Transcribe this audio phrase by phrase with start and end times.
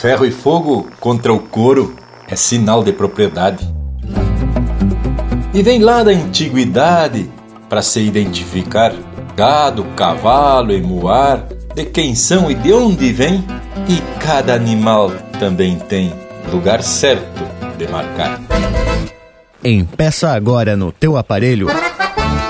[0.00, 1.94] Ferro e fogo contra o couro
[2.26, 3.70] é sinal de propriedade.
[5.52, 7.30] E vem lá da antiguidade
[7.68, 8.94] para se identificar
[9.36, 13.44] gado, cavalo e muar, de quem são e de onde vem,
[13.86, 16.14] e cada animal também tem
[16.50, 17.42] lugar certo
[17.76, 18.40] de marcar.
[19.62, 21.68] Empeça agora no teu aparelho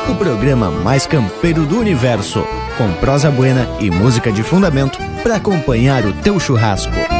[0.09, 2.45] o programa mais campeiro do universo,
[2.79, 7.20] com prosa buena e música de fundamento para acompanhar o teu churrasco.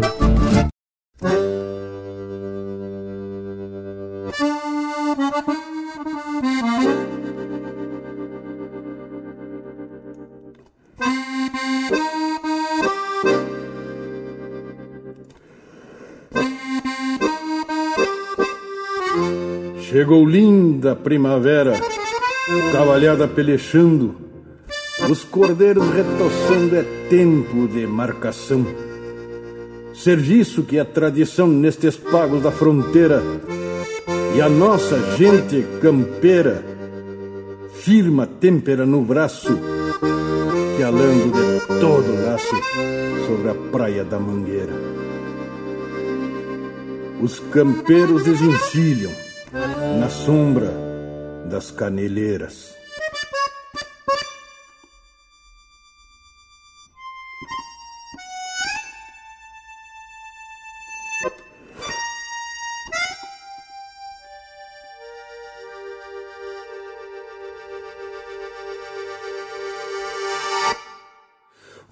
[20.81, 21.79] Linda primavera,
[22.71, 24.15] cavalhada pelechando,
[25.07, 28.65] os cordeiros retoçando, é tempo de marcação.
[29.93, 33.21] Serviço que é tradição nestes pagos da fronteira,
[34.35, 36.65] e a nossa gente campeira
[37.75, 39.55] firma têmpera no braço,
[40.77, 42.55] que alando de todo laço
[43.27, 44.73] sobre a praia da Mangueira.
[47.21, 49.11] Os campeiros desencilham
[49.53, 50.71] na sombra
[51.49, 52.73] das caneleiras.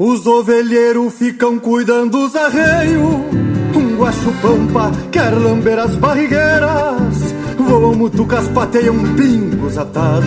[0.02, 3.04] Os ovelheiros ficam cuidando dos arreios.
[3.76, 7.29] Um guacho pampa quer lamber as barrigueiras.
[7.60, 10.26] Voam mutucas, pateiam pingos atados.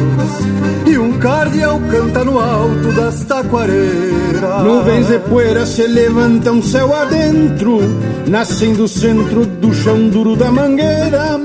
[0.87, 4.62] E um cardeal canta no alto das taquareiras.
[4.62, 7.81] Nuvens de poeira se levantam céu adentro,
[8.28, 11.41] nascem do centro do chão duro da mangueira.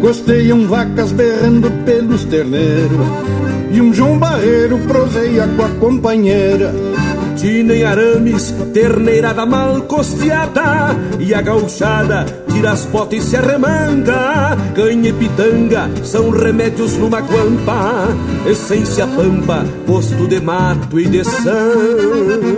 [0.00, 3.06] Costeiam vacas berrando pelos terneiros.
[3.72, 6.72] E um João Barreiro proseia com a companheira
[7.40, 14.58] Tina em arames, terneirada mal costeada E a gauchada tira as botas e se arremanga.
[14.74, 18.08] Canha e pitanga são remédios numa guampa
[18.46, 22.50] Essência pampa, posto de mato e de sanga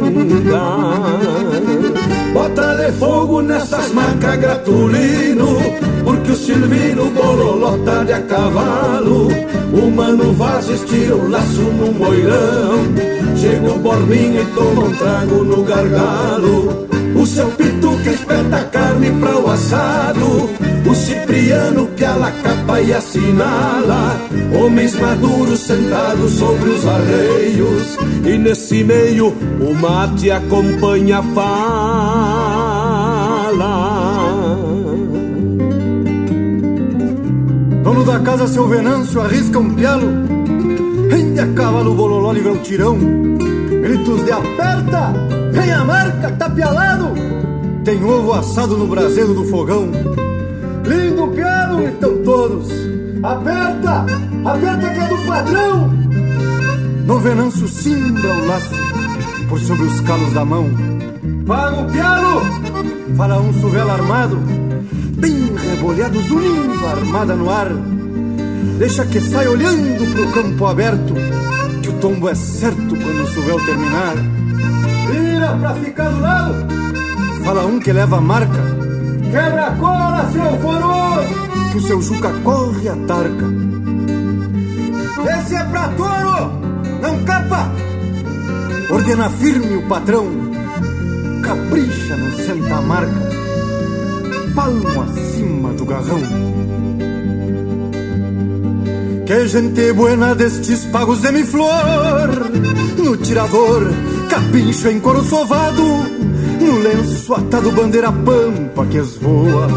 [2.32, 5.58] Bota de fogo nessas marcas gratulino
[6.04, 9.28] Porque o Silvino bololota de a cavalo.
[9.72, 15.44] O mano Vazes tira o laço no moirão Chega o borbinho e toma um trago
[15.44, 16.86] no gargalo.
[17.14, 22.92] O seu pitu que espeta carne pra o assado O Cipriano que a capa e
[22.92, 24.20] assinala
[24.60, 32.72] Homens maduros sentados sobre os arreios E nesse meio o mate acompanha a fala.
[37.82, 40.08] Dono da casa, seu Venâncio, arrisca um pialo
[41.10, 42.96] Rende a cavalo, bololó, livra um tirão.
[42.96, 45.12] Gritos de aperta,
[45.52, 47.12] vem a marca, tapialado
[47.84, 49.90] Tem ovo assado no braseiro do fogão
[50.84, 52.68] Lindo pialo, gritam todos.
[53.22, 54.04] Aperta,
[54.44, 55.88] aperta que é do padrão.
[57.06, 58.74] No Venâncio cimbra o laço
[59.48, 60.68] Por sobre os calos da mão.
[61.46, 62.42] Paga o pialo,
[63.16, 64.38] fala um suvela armado.
[65.18, 67.68] Bem rebolhado, zunindo, armada no ar.
[68.78, 71.14] Deixa que sai olhando pro campo aberto
[71.82, 74.14] Que o tombo é certo quando o suvel terminar.
[75.10, 76.54] Vira pra ficar do lado.
[77.44, 78.81] Fala um que leva a marca
[79.32, 83.46] Quebra a cola, seu foroso Que o seu Juca corre a tarca
[85.38, 86.52] Esse é pra touro,
[87.00, 87.72] não capa.
[88.90, 90.26] Ordena firme o patrão.
[91.42, 93.30] Capricha no senta marca.
[94.54, 96.20] Palmo acima do garrão.
[99.24, 101.70] Que gente buena destes pagos de mi flor.
[102.98, 103.90] No tirador,
[104.28, 106.11] capincho em couro sovado
[106.60, 109.68] No lenço atado bandeira pampa que esvoa.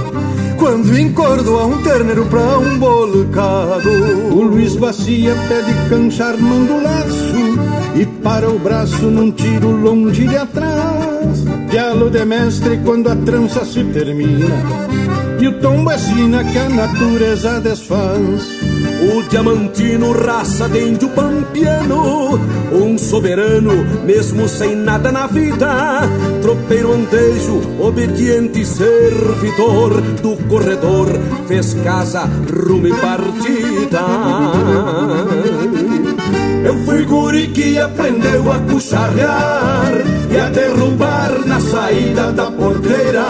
[0.58, 3.90] Quando encordoa um terneiro pra um bolcado
[4.32, 10.26] O Luiz Bacia pede canchar, manda o laço E para o braço num tiro longe
[10.26, 11.44] de atrás.
[11.70, 14.46] Diálogo de mestre quando a trança se termina
[15.40, 18.75] e o tombo é sina que a natureza desfaz
[19.14, 22.40] O diamantino, raça de índio pampiano
[22.72, 23.74] Um soberano,
[24.04, 26.02] mesmo sem nada na vida
[26.42, 31.08] Tropeiro andejo, obediente servidor Do corredor,
[31.48, 34.02] fez casa, rumo e partida.
[36.66, 39.92] Eu fui guri que aprendeu a cucharrear
[40.32, 43.26] E a derrubar na saída da porteira.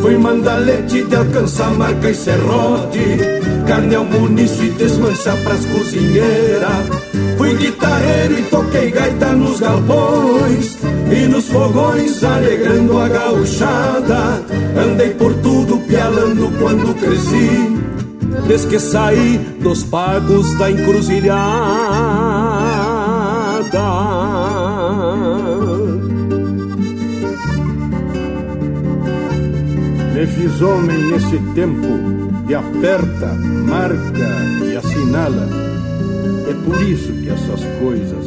[0.00, 6.86] Fui mandalete de alcançar marca e serrote Carne ao muniço e desmancha pras cozinheiras.
[7.36, 10.78] Fui guitarreiro e toquei gaita nos galpões
[11.10, 14.42] E nos fogões alegrando a gauchada.
[14.76, 17.84] Andei por tudo pialando quando cresci
[18.46, 21.44] Desde que saí dos pagos da encruzilhada.
[30.14, 32.13] Me fiz homem nesse tempo
[32.48, 33.34] e aperta,
[33.68, 34.30] marca
[34.64, 35.48] e assinala.
[36.48, 38.24] É por isso que essas coisas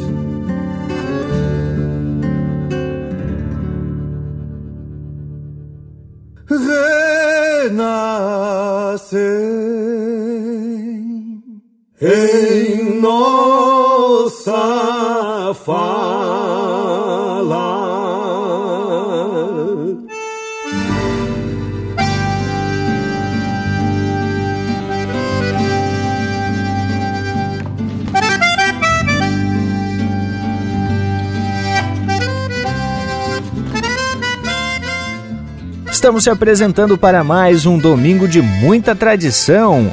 [7.68, 8.08] renascem
[12.00, 14.52] em nossa
[15.64, 16.07] fala.
[35.98, 39.92] Estamos se apresentando para mais um domingo de muita tradição.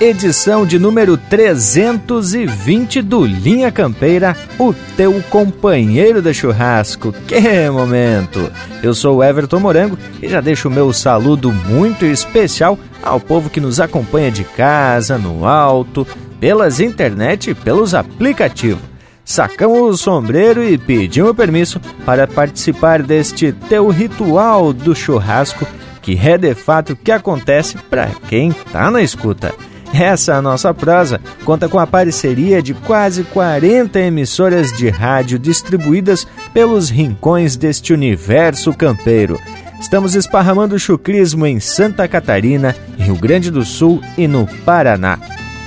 [0.00, 7.14] Edição de número 320 do Linha Campeira, o teu companheiro de churrasco.
[7.28, 8.50] Que momento!
[8.82, 13.60] Eu sou Everton Morango e já deixo o meu saludo muito especial ao povo que
[13.60, 16.04] nos acompanha de casa, no alto,
[16.40, 18.95] pelas internet e pelos aplicativos
[19.26, 25.66] sacamos o sombreiro e pedimos permisso para participar deste teu ritual do churrasco,
[26.00, 29.52] que é de fato o que acontece para quem tá na escuta.
[29.92, 36.88] Essa nossa prosa conta com a parceria de quase 40 emissoras de rádio distribuídas pelos
[36.88, 39.40] rincões deste universo campeiro.
[39.80, 45.18] Estamos esparramando chucrismo em Santa Catarina, Rio Grande do Sul e no Paraná.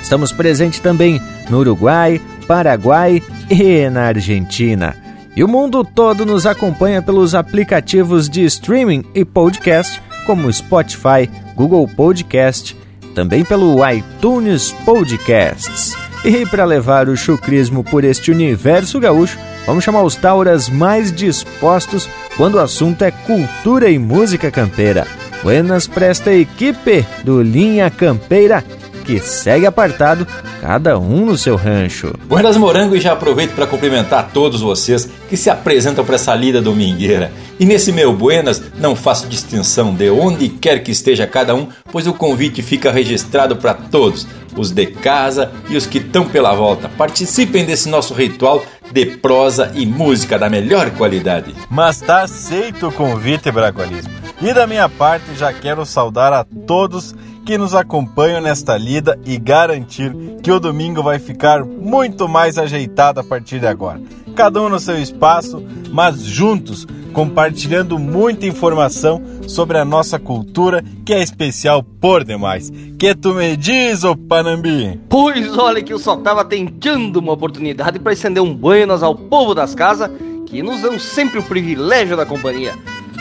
[0.02, 4.96] Estamos presentes também no Uruguai, Paraguai e na Argentina.
[5.36, 11.88] E o mundo todo nos acompanha pelos aplicativos de streaming e podcast, como Spotify, Google
[11.88, 12.76] Podcast,
[13.14, 15.96] também pelo iTunes Podcasts.
[16.26, 19.38] E para levar o chucrismo por este universo gaúcho,
[19.68, 25.06] vamos chamar os tauras mais dispostos quando o assunto é cultura e música campeira.
[25.44, 28.64] Buenas para esta equipe do Linha Campeira
[29.10, 30.28] que segue apartado,
[30.62, 32.14] cada um no seu rancho.
[32.28, 36.62] Buenas Morango e já aproveito para cumprimentar todos vocês que se apresentam para essa lida
[36.62, 37.32] domingueira.
[37.60, 42.06] E nesse meu Buenas não faço distinção de onde quer que esteja cada um, pois
[42.06, 46.88] o convite fica registrado para todos, os de casa e os que estão pela volta.
[46.88, 51.56] Participem desse nosso ritual de prosa e música da melhor qualidade.
[51.68, 54.14] Mas tá aceito o convite, Bragualismo.
[54.40, 57.16] E da minha parte já quero saudar a todos
[57.50, 60.14] que nos acompanham nesta lida e garantir
[60.44, 64.00] que o domingo vai ficar muito mais ajeitado a partir de agora.
[64.36, 71.12] Cada um no seu espaço, mas juntos, compartilhando muita informação sobre a nossa cultura, que
[71.12, 72.72] é especial por demais.
[73.00, 75.02] Que tu me diz, ô Panambi?
[75.10, 79.56] Pois olha que eu só tava tentando uma oportunidade para estender um buenas ao povo
[79.56, 80.12] das casas,
[80.46, 82.76] que nos dão sempre o privilégio da companhia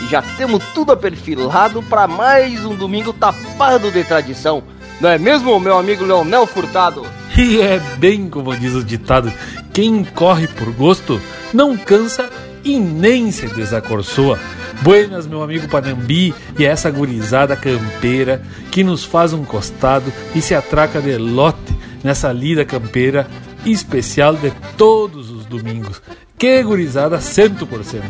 [0.09, 4.63] já temos tudo aperfilado para mais um domingo tapado de tradição.
[5.01, 7.07] Não é mesmo, meu amigo Leonel Furtado?
[7.37, 9.33] E é bem como diz o ditado:
[9.73, 11.21] quem corre por gosto
[11.53, 12.29] não cansa
[12.65, 14.39] e nem se desacorçoa.
[14.83, 20.55] Buenas, meu amigo Panambi e essa gurizada campeira que nos faz um costado e se
[20.55, 23.27] atraca de lote nessa lida campeira
[23.67, 26.01] especial de todos os domingos.
[26.39, 28.03] Que gurizada 100%.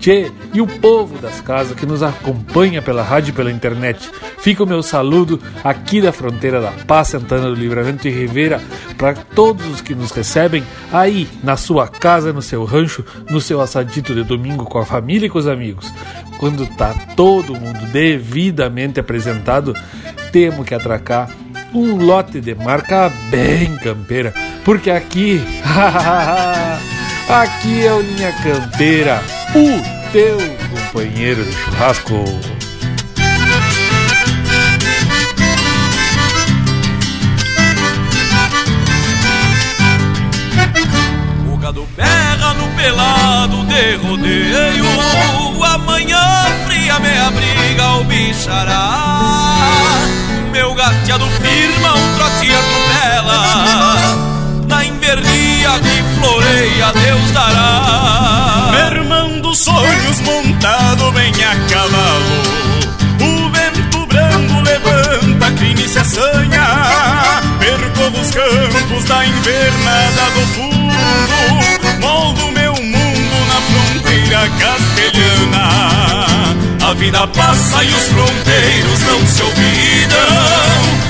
[0.00, 4.10] Tchê, e o povo das casas que nos acompanha pela rádio e pela internet.
[4.38, 8.60] Fica o meu saludo aqui da fronteira da Paz, Santana do Livramento e Rivera
[8.96, 13.60] para todos os que nos recebem aí na sua casa, no seu rancho, no seu
[13.60, 15.92] assadito de domingo com a família e com os amigos.
[16.38, 19.74] Quando tá todo mundo devidamente apresentado,
[20.32, 21.30] temos que atracar
[21.72, 24.32] um lote de marca bem campeira,
[24.64, 25.42] porque aqui
[27.28, 29.22] Aqui é o Linha Campeira,
[29.54, 30.36] o teu
[30.70, 32.22] companheiro de churrasco.
[41.50, 41.88] O gado
[42.54, 44.84] no pelado de rodeio,
[45.64, 49.24] amanhã fria me abriga o bichará.
[50.52, 54.23] Meu gateado firma, um trote atropela
[55.04, 58.70] Invernia que floreia, Deus dará.
[58.72, 62.42] Mermando sonhos montado bem a cavalo
[63.20, 66.66] O vento branco levanta, crime se assanha.
[67.58, 76.13] Percorro os campos da invernada do fundo Moldo meu mundo na fronteira castelhana
[76.84, 80.18] A vida passa e os fronteiros não se olvidam.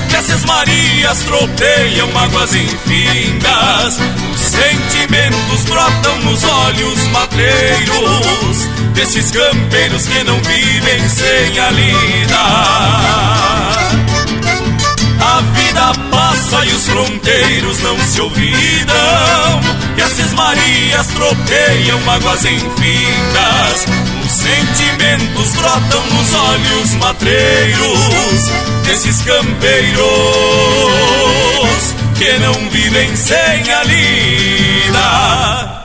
[0.07, 3.99] Que essas marias tropeiam mágoas infindas.
[4.33, 12.39] Os sentimentos brotam nos olhos matreiros Desses campeiros que não vivem sem a lida.
[15.19, 18.95] A vida passa e os fronteiros não se olvidam.
[19.97, 24.14] E as cismarias tropeiam mágoas infindas
[24.45, 28.51] sentimentos brotam nos olhos matreiros
[28.85, 30.05] Desses campeiros
[32.17, 35.84] que não vivem sem a lida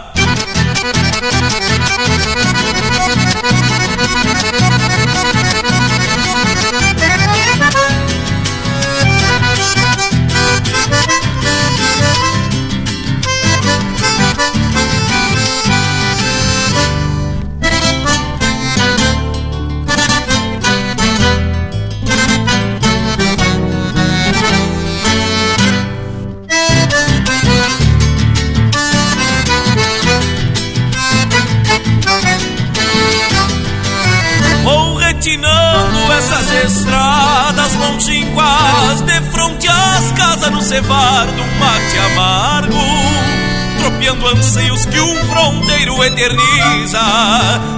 [46.04, 47.00] eterniza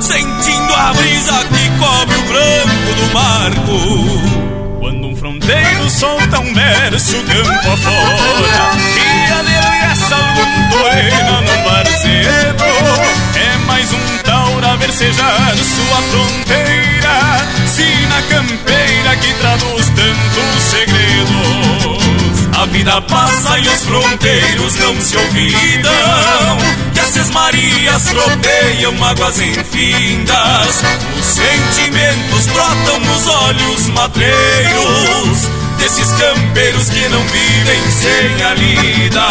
[0.01, 7.17] Sentindo a brisa que cobre o branco do marco Quando um fronteiro solta um verso
[7.25, 12.65] campo afora E adelgaça algum toena no barzedo
[13.35, 21.82] É mais um taura versejar sua fronteira Sina campeira que traduz tantos segredos
[22.63, 25.93] A vida passa e os fronteiros não se olvidam.
[26.95, 30.85] Que essas marias tropeiam mágoas infindas.
[31.19, 39.27] Os sentimentos brotam nos olhos matreiros Desses campeiros que não vivem sem a lida.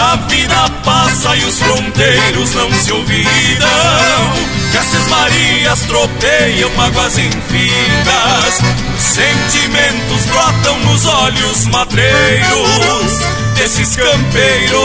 [0.00, 9.02] A vida passa e os fronteiros não se olvidam Que essas marias tropeiam mágoas Os
[9.02, 13.18] sentimentos brotam nos olhos matreiros
[13.54, 14.80] Desses campeiros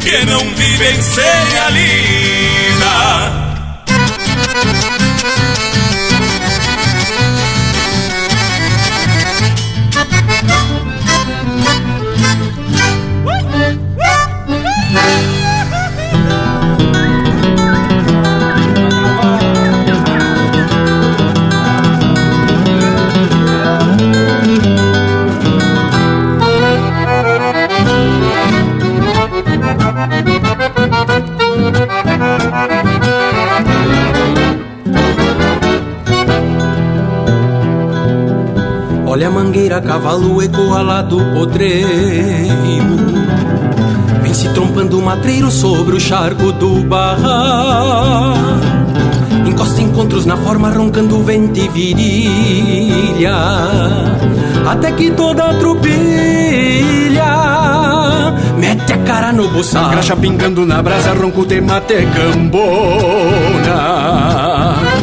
[0.00, 3.44] que não vivem sem a lida
[39.24, 41.88] Olha a mangueira, cavalo ecoa lá potreiro.
[44.22, 48.34] Vem se trompando o matreiro sobre o charco do barrar
[49.46, 53.34] Encosta encontros na forma, roncando vento e virilha.
[54.66, 57.24] Até que toda a tropilha
[58.58, 59.88] Mete a cara no buçal.
[59.88, 62.74] Graxa pingando na brasa, ronco de mate cambona.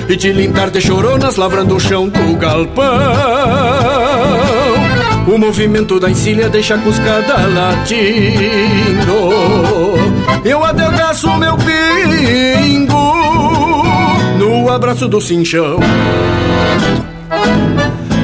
[0.07, 4.00] E de lintar de choronas, lavrando o chão do galpão
[5.27, 9.11] O movimento da encilha deixa a cuscada latindo.
[10.43, 13.13] Eu adelgaço meu pingo
[14.37, 15.79] No abraço do cinchão.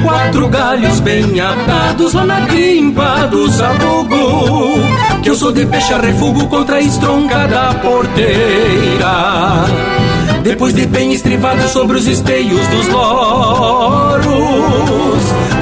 [0.02, 4.78] Quatro galhos bem atados lá na grimpa do sabugo
[5.22, 9.08] Que eu sou de peixe refugo contra a estronca da porteira
[10.42, 14.28] Depois de bem estrivado sobre os esteios dos loros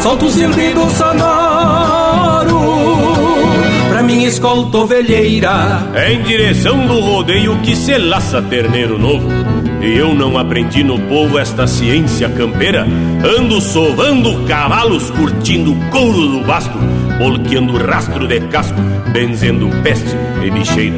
[0.02, 2.66] Solto um silbido sonoro
[3.88, 5.88] Pra minha escolta ovelheira.
[5.94, 9.26] É em direção do rodeio que se laça terneiro novo.
[9.80, 12.86] E eu não aprendi no povo esta ciência campeira.
[13.38, 16.78] Ando sovando cavalos, curtindo o couro do basto
[17.18, 18.78] bolqueando rastro de casco,
[19.12, 20.14] benzendo peste
[20.44, 20.96] e bicheira.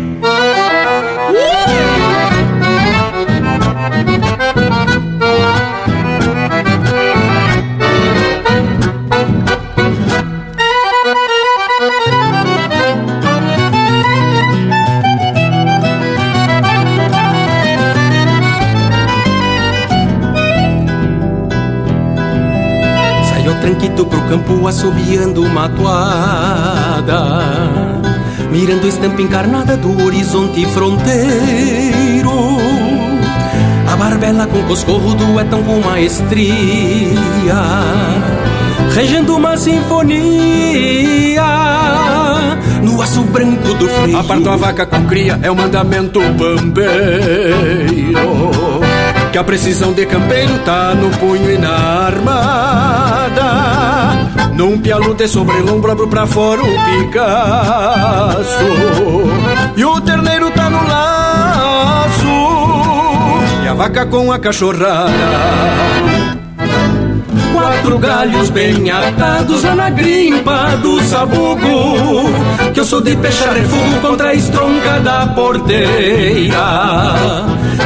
[23.69, 27.21] Tranquito pro campo assobiando uma toada.
[28.51, 32.31] Mirando estampa encarnada do horizonte fronteiro.
[33.93, 36.49] A barbela com coscorro duetam com maestria.
[38.95, 41.45] Regendo uma sinfonia
[42.83, 44.19] No aço branco do frio.
[44.19, 47.99] Aparto a vaca com cria é o mandamento pambeiro
[49.31, 52.07] que a precisão de campeiro tá no punho e na
[54.59, 58.49] Num pialo de sobrelombro abro pra fora o Picasso.
[59.77, 62.27] E o terneiro tá no laço
[63.65, 65.13] E a vaca com a cachorrada.
[67.53, 72.31] Quatro galhos bem atados lá na grimpa do sabugo
[72.75, 76.57] Que eu sou de peixar refugo contra a estronca da porteira.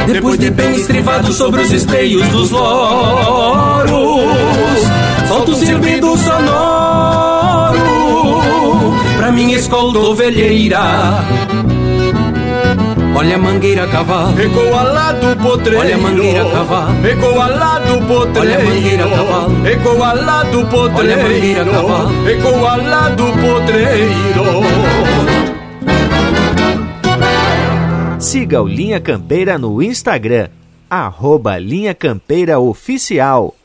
[0.07, 3.93] Depois de bem estrivado sobre os esteios dos loros
[5.33, 7.81] Solto o silbido sonoro
[9.17, 11.25] Pra minha escolta ovelheira
[13.15, 15.79] Olha a mangueira cavalo, ecoa lá do potreiro.
[15.79, 18.39] Olha a mangueira cavalo, ecoa lá do potreiro.
[18.39, 20.97] Olha a mangueira cavalo, ecoa lá do potreiro.
[20.97, 24.43] Olha a mangueira cavalo, ecoa lá do potreiro.
[28.19, 30.49] Siga o Linha Campeira no Instagram,
[30.89, 33.55] arroba Linha Campeira Oficial.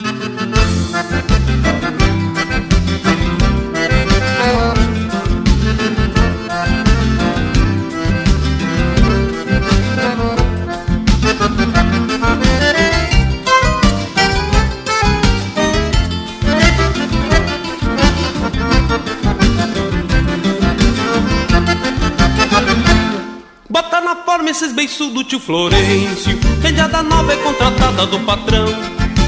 [25.28, 26.38] Tio Florencio.
[26.62, 28.66] Telhada nova é contratada do patrão.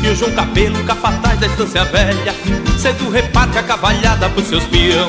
[0.03, 2.35] E o João Cabelo, capataz da estância velha
[2.79, 5.09] Cedo reparte a cavalhada pros seus peão.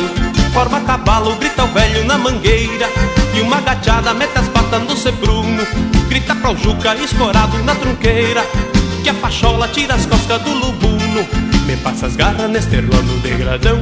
[0.53, 2.89] Forma cavalo, grita o velho na mangueira.
[3.33, 5.65] E uma gachada mete as patas no sebruno.
[6.09, 8.43] Grita pro Juca, escorado na trunqueira
[9.01, 11.25] Que a pachola tira as costas do lubuno.
[11.65, 13.79] Me passa as garras neste no degradão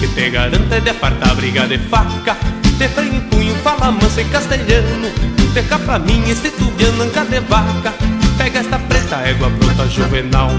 [0.00, 2.36] Que te garante de apartar briga de faca.
[2.78, 7.40] De freio em punho, fala mansa em castelhano Deca pra mim este tubiano anca de
[7.40, 7.92] vaca.
[8.38, 10.50] Pega esta preta égua pronta juvenal.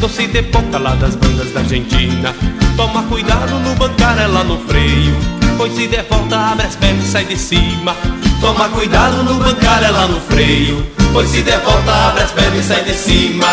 [0.00, 2.34] Doce de boca lá das bandas da Argentina.
[2.76, 5.14] Toma cuidado no bancar ela no freio
[5.56, 7.94] Pois se der volta abre as pernas e sai de cima.
[8.40, 12.68] Toma cuidado no bancar ela no freio Pois se der volta abre as pernas e
[12.68, 13.46] sai de cima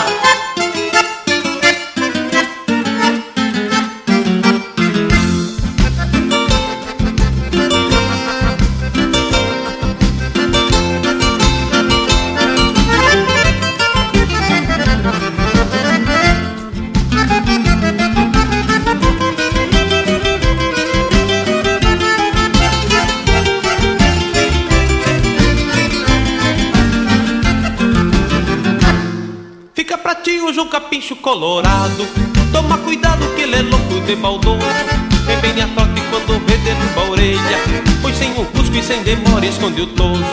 [31.31, 32.05] colorado.
[32.51, 34.57] Toma cuidado que ele é louco de maldoso
[35.25, 37.57] Vem bem a trote quando vê derruba a orelha.
[38.01, 40.25] Pois sem o cusco e sem demora esconde o toso.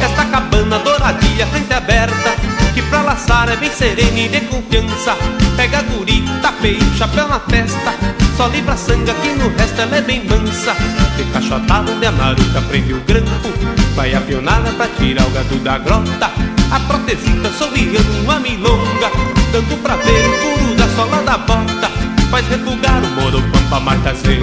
[0.00, 2.36] Esta cabana douradilha, frente aberta
[2.74, 5.16] Que pra laçar é bem serena e de confiança.
[5.56, 9.96] Pega a guri, tapeia o chapéu na testa Só livra sanga que no resto ela
[9.96, 10.74] é bem mansa.
[11.16, 13.48] De cachotada onde a prende o grampo
[13.94, 16.30] Vai a pionada pra tirar o gado da grota.
[16.70, 19.10] A protesita sorriando uma milonga
[19.50, 21.90] Dando pra ver o furo da sola da bota.
[22.30, 24.38] Faz refugar o moro pampa marca Z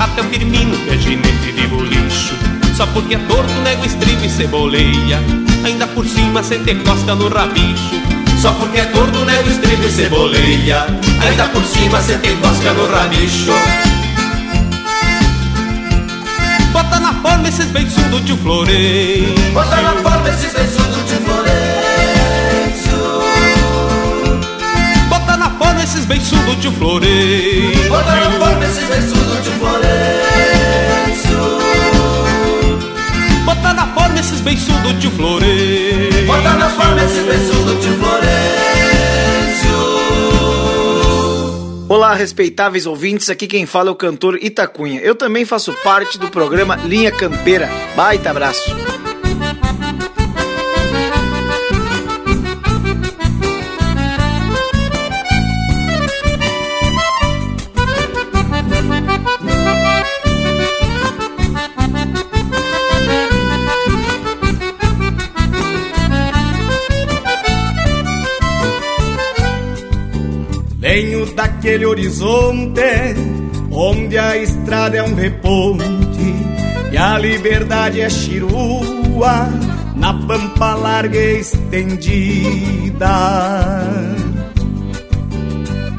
[0.00, 2.34] Até o Firmino que é ginete de bolicho.
[2.74, 5.20] Só porque é torto nego estribo e ceboleia.
[5.64, 7.97] Ainda por cima sente costa no rabicho
[8.48, 10.86] Só porque é torto nego estribo e ceboleia
[11.20, 13.52] Ainda por cima sente costa no rabicho
[16.72, 19.34] Bota na forma esses beiçudos de Florencio.
[19.52, 21.58] Bota na forma esses beiçudos de Florencio.
[25.10, 27.88] Bota na forma esses beiçudos de Florencio.
[27.90, 30.27] Bota na forma esses beiçudos de Florencio
[33.58, 38.18] Bota na forma esses beiçudos de Florencio Bota na forma esses beiçudos de Florencio
[41.88, 45.00] Olá, respeitáveis ouvintes, aqui quem fala é o cantor Itacunha.
[45.00, 47.68] Eu também faço parte do programa Linha Campeira.
[47.96, 48.70] Baita abraço.
[71.58, 72.80] Venho daquele horizonte
[73.70, 75.84] onde a estrada é um reponte
[76.92, 79.48] e a liberdade é chirua
[79.96, 83.08] na pampa larga e estendida.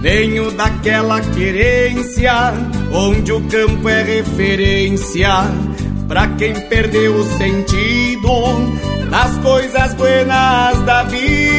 [0.01, 2.53] Venho daquela querência
[2.93, 5.29] onde o campo é referência
[6.07, 8.29] para quem perdeu o sentido
[9.09, 11.58] das coisas buenas da vida.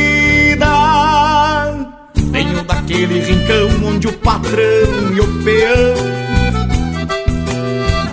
[2.91, 5.95] Venho daquele rincão onde o patrão e o peão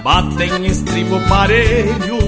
[0.04, 2.20] batem estribo parelho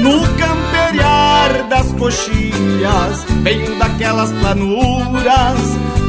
[0.00, 3.24] no camperiar das coxilhas.
[3.42, 5.60] Venho daquelas planuras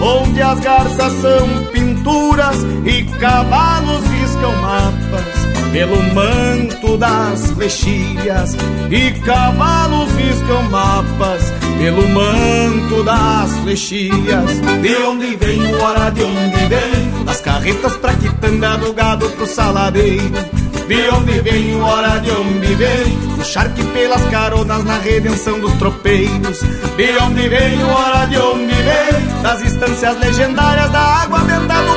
[0.02, 5.37] onde as garças são pinturas e cavalos riscam mapas
[5.78, 8.58] pelo manto das flechilhas
[8.90, 14.60] e cavalos riscam mapas pelo manto das flechilhas.
[14.82, 17.26] De onde vem o hora de onde vem?
[17.26, 20.34] Das carretas pra quitanda do gado pro saladeiro.
[20.88, 23.18] De onde vem o hora de onde vem?
[23.40, 26.60] O charque pelas caronas na redenção dos tropeiros.
[26.96, 29.44] De onde vem o hora de onde vem?
[29.44, 31.97] Das instâncias legendárias da água benta do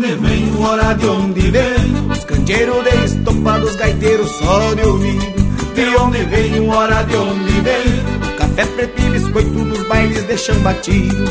[0.00, 2.10] onde vem o hora de onde vem?
[2.10, 5.40] Os candeeiros de estopa dos gaiteiros só de ouvido.
[5.74, 8.36] De onde vem o hora de onde vem?
[8.38, 11.24] Café preto e biscoito nos bailes deixam batido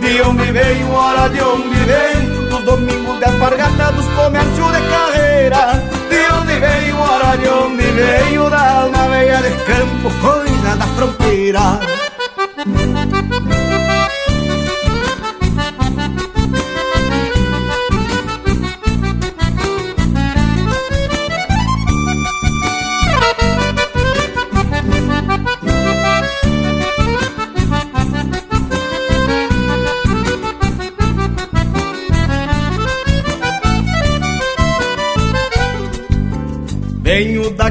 [0.00, 5.82] De onde veio, hora de onde vem Nos domingos de alpargata dos comércios de carreira
[6.10, 11.80] De onde veio, hora de onde veio Da alma veia de campo, coisa da fronteira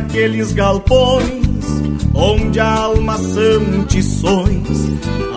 [0.09, 1.65] Venho daqueles galpões
[2.13, 4.89] onde a alma são tições,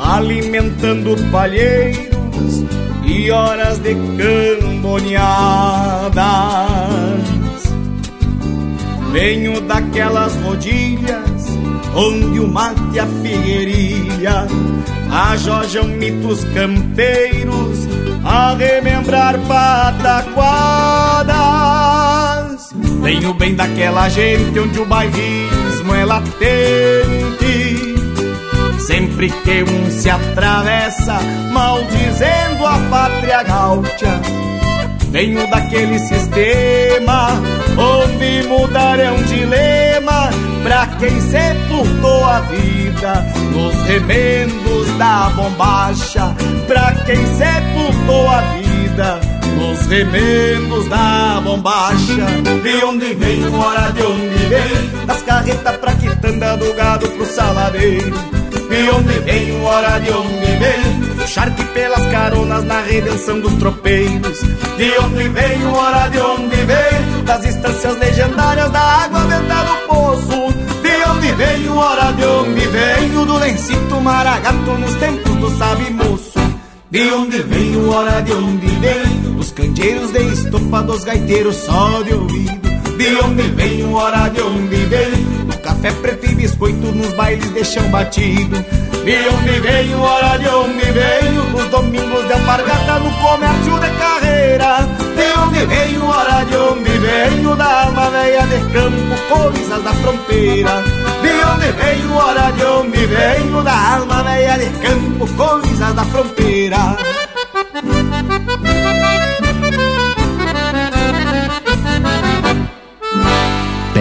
[0.02, 2.64] alimentando palheiros
[3.04, 5.12] e horas de camboneadas.
[9.12, 11.46] Venho daquelas rodilhas
[11.94, 14.46] onde o mate a figueirinha
[15.30, 17.86] ajojam mitos campeiros
[18.24, 20.22] a remembrar pataquadas.
[23.02, 26.32] Venho bem daquela gente onde o bairrismo é latente.
[28.78, 31.18] Sempre que um se atravessa,
[31.52, 34.20] maldizendo a pátria gaúcha.
[35.10, 37.30] Venho daquele sistema
[37.76, 40.30] onde mudar é um dilema
[40.62, 46.34] pra quem sepultou a vida nos remendos da bombacha.
[46.68, 49.31] Pra quem sepultou a vida
[49.72, 52.26] nos remendos da bombacha.
[52.62, 58.12] De onde vem, hora de onde vem, das carretas pra quitanda do gado pro saladeiro.
[58.68, 64.40] De onde vem, hora de onde vem, o charque pelas caronas na redenção dos tropeiros.
[64.76, 70.54] De onde vem, hora de onde vem, das instâncias legendárias da água venta do poço.
[70.82, 76.41] De onde vem, hora de onde vem, do lencito maragato nos tempos do sabe moço.
[76.92, 82.12] De onde vem, hora de onde vem, os candeeiros de estopa dos gaiteiros só de
[82.12, 82.52] ouvido.
[82.98, 85.14] De onde vem, hora de onde vem,
[85.48, 88.64] o café preto e biscoito nos bailes de chão batido.
[89.04, 94.88] De onde vem, hora de onde vem, os domingos de alpargata no comércio de carreira.
[95.16, 100.82] De onde vem, hora de onde vem, da alma velha de campo, coisas da fronteira.
[101.22, 106.96] De onde vem, hora de onde vem, da alma velha de campo, coisas da fronteira.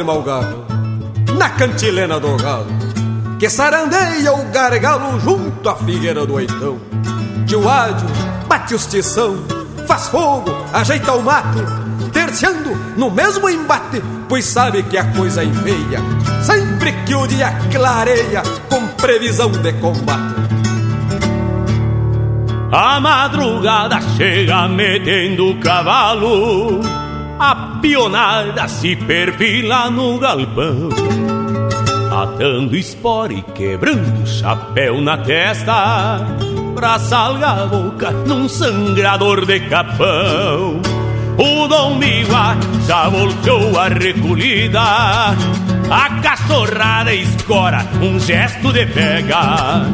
[0.00, 2.66] Firma o na cantilena do galo,
[3.38, 6.78] que sarandeia o gargalo junto à figueira do oitão.
[7.46, 8.08] Tio Ádio
[8.48, 9.36] bate os tição,
[9.86, 11.58] faz fogo, ajeita o mate,
[12.12, 16.00] terciando no mesmo embate, pois sabe que a coisa enfeia,
[16.42, 20.40] sempre que o dia clareia com previsão de combate.
[22.72, 26.80] A madrugada chega metendo o cavalo,
[27.38, 30.88] a pionada se perfila no galpão.
[32.10, 36.20] Atando espora e quebrando chapéu na testa,
[36.74, 40.80] pra salgar a boca num sangrador de capão.
[41.38, 49.86] O Dom Miguá já voltou a recolhida, a cachorrada escora um gesto de pega.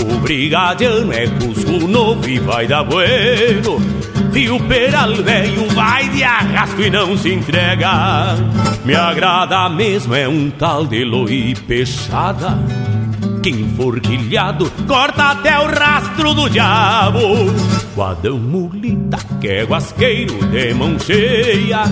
[0.00, 6.22] O brigadiano é cusco novo e vai dar bueno E o peral velho vai de
[6.22, 8.36] arrasto e não se entrega.
[8.84, 12.58] Me agrada mesmo é um tal de loi peixada
[13.46, 17.20] Que enforquilhado corta até o rastro do diabo.
[17.94, 21.84] Guadão mulita que é guasqueiro de mão cheia.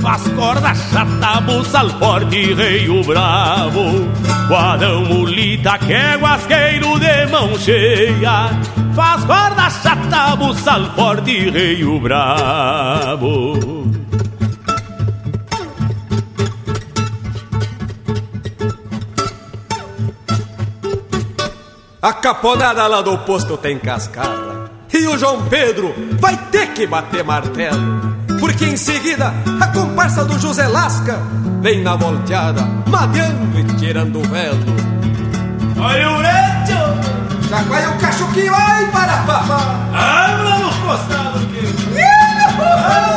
[0.00, 4.08] Faz corda chata, buçal forte, rei o bravo
[4.48, 8.48] Guadão mulita que é guasqueiro de mão cheia.
[8.94, 13.83] Faz corda chata, buçal forte, rei o bravo
[22.04, 27.24] A caponada lá do posto tem cascara E o João Pedro vai ter que bater
[27.24, 31.18] martelo porque em seguida a comparsa do José Lasca
[31.62, 34.58] vem na volteada, madeando e tirando o velo.
[35.80, 37.68] Olha o reto!
[37.68, 39.60] Vai o cacho que vai para papá!
[39.94, 43.13] Habla nos costados que...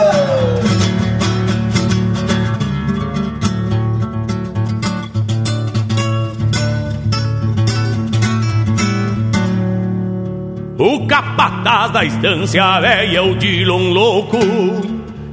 [10.80, 14.38] O capataz da estância velha, o Dilon louco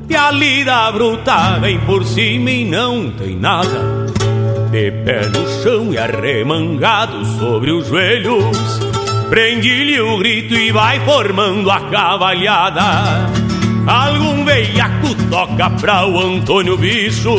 [0.09, 4.07] e a lida bruta vem por cima e não tem nada.
[4.71, 8.81] De pé no chão e arremangado sobre os joelhos,
[9.29, 13.31] prende-lhe o grito e vai formando a cavalhada.
[13.87, 17.37] Algum veiaco toca pra o Antônio Bicho,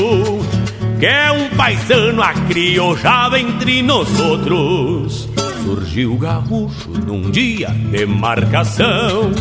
[0.99, 5.34] que é um paisano acriojava entre nós outros.
[5.65, 9.31] Surgiu gaúcho num dia de marcação.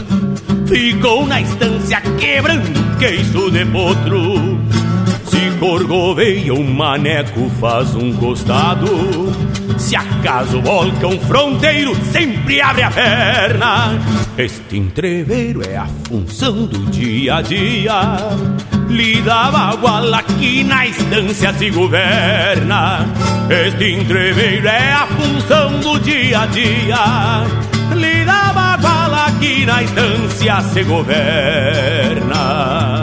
[0.66, 4.58] Ficou na estância quebrando queixo de potro.
[5.26, 8.87] Se corgoveia um maneco faz um costado
[9.85, 14.01] Se acaso volca um fronteiro sempre abre a perna.
[14.38, 18.16] Este entreveiro é a função do dia a dia.
[18.88, 23.05] Lida baguala que na estância se governa.
[23.51, 27.44] Este entreveiro é a função do dia a dia.
[27.94, 32.93] Lida baguala que na estância se governa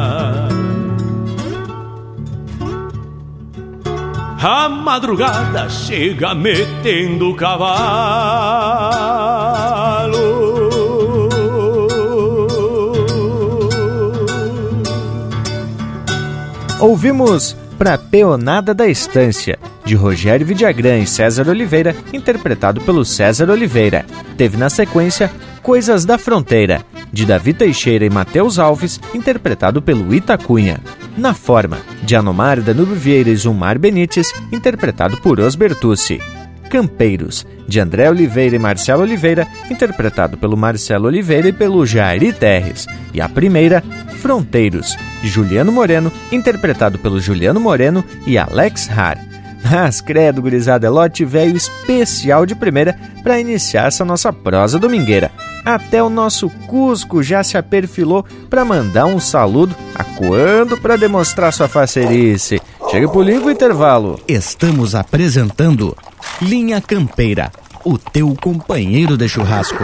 [4.43, 7.69] A madrugada chega metendo o cavalo
[16.79, 24.07] Ouvimos Pra Peonada da Estância, de Rogério Vidagrã e César Oliveira, interpretado pelo César Oliveira.
[24.37, 30.79] Teve na sequência Coisas da Fronteira, de Davi Teixeira e Matheus Alves, interpretado pelo Itacunha.
[31.15, 31.77] Na Forma,
[32.11, 36.19] de Anomar Danube Vieira e Zumar Benites, interpretado por Os Bertucci.
[36.69, 42.85] Campeiros, de André Oliveira e Marcelo Oliveira, interpretado pelo Marcelo Oliveira e pelo Jairi Terres.
[43.13, 43.81] E a primeira,
[44.19, 49.17] Fronteiros, de Juliano Moreno, interpretado pelo Juliano Moreno e Alex Har.
[49.63, 52.93] Mas, credo, gurizada, é lote velho especial de primeira
[53.23, 55.31] para iniciar essa nossa prosa domingueira.
[55.63, 61.67] Até o nosso Cusco já se aperfilou para mandar um saludo, acuando para demonstrar sua
[61.67, 62.61] facerice.
[62.89, 64.19] Chega pro livro intervalo.
[64.27, 65.95] Estamos apresentando
[66.41, 67.51] Linha Campeira,
[67.85, 69.83] o teu companheiro de churrasco.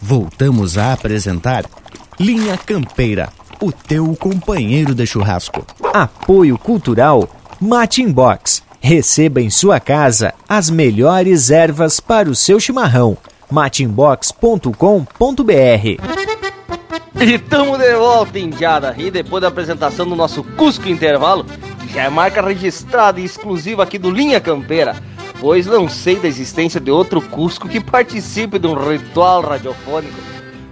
[0.00, 1.64] Voltamos a apresentar
[2.18, 3.28] Linha Campeira,
[3.60, 5.66] o teu companheiro de churrasco.
[5.92, 7.28] Apoio Cultural
[7.60, 8.62] Matin Box.
[8.80, 13.16] Receba em sua casa as melhores ervas para o seu chimarrão.
[13.50, 14.72] matinbox.com.br
[17.20, 18.94] E estamos de volta, Indiada.
[18.96, 23.82] E depois da apresentação do nosso Cusco Intervalo, que já é marca registrada e exclusiva
[23.82, 24.94] aqui do Linha Campeira,
[25.40, 30.18] pois não sei da existência de outro Cusco que participe de um ritual radiofônico.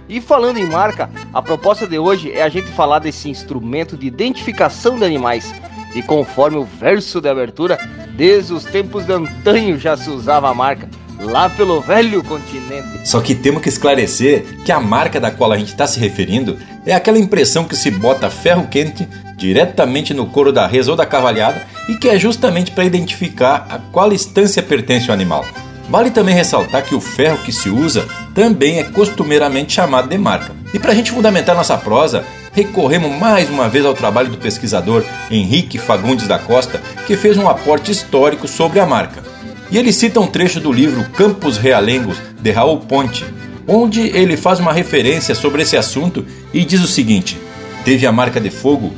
[0.09, 4.07] E falando em marca, a proposta de hoje é a gente falar desse instrumento de
[4.07, 5.53] identificação de animais.
[5.93, 7.77] E conforme o verso de abertura,
[8.15, 13.01] desde os tempos de antanho já se usava a marca lá pelo velho continente.
[13.03, 16.57] Só que temos que esclarecer que a marca da qual a gente está se referindo
[16.85, 21.05] é aquela impressão que se bota ferro quente diretamente no couro da res ou da
[21.05, 25.45] cavalhada e que é justamente para identificar a qual instância pertence o animal.
[25.89, 30.53] Vale também ressaltar que o ferro que se usa também é costumeiramente chamado de marca.
[30.73, 35.03] E para a gente fundamentar nossa prosa, recorremos mais uma vez ao trabalho do pesquisador
[35.31, 39.36] Henrique Fagundes da Costa, que fez um aporte histórico sobre a marca.
[39.69, 43.25] E ele cita um trecho do livro Campos Realengos, de Raul Ponte,
[43.67, 47.37] onde ele faz uma referência sobre esse assunto e diz o seguinte:
[47.83, 48.93] Teve a marca de fogo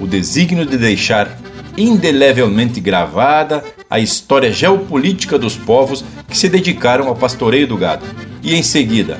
[0.00, 1.38] o desígnio de deixar
[1.76, 8.04] indelevelmente gravada a história geopolítica dos povos que se dedicaram ao pastoreio do gado.
[8.42, 9.18] E em seguida,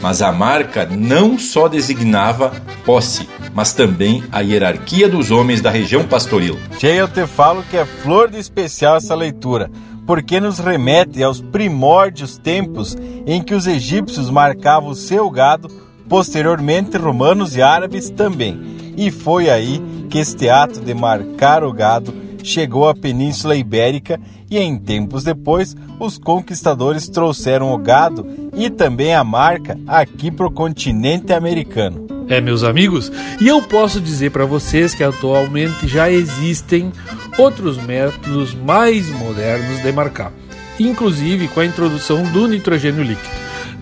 [0.00, 2.52] mas a marca não só designava
[2.84, 6.58] posse, mas também a hierarquia dos homens da região pastoril.
[6.78, 9.70] Tchê, eu te falo que é flor de especial essa leitura
[10.10, 15.68] porque nos remete aos primórdios tempos em que os egípcios marcavam o seu gado,
[16.08, 18.60] posteriormente romanos e árabes também.
[18.96, 24.20] E foi aí que este ato de marcar o gado chegou à Península Ibérica
[24.50, 30.48] e em tempos depois os conquistadores trouxeram o gado e também a marca aqui para
[30.48, 32.19] o continente americano.
[32.30, 36.92] É, meus amigos, e eu posso dizer para vocês que atualmente já existem
[37.36, 40.32] outros métodos mais modernos de marcar,
[40.78, 43.28] inclusive com a introdução do nitrogênio líquido.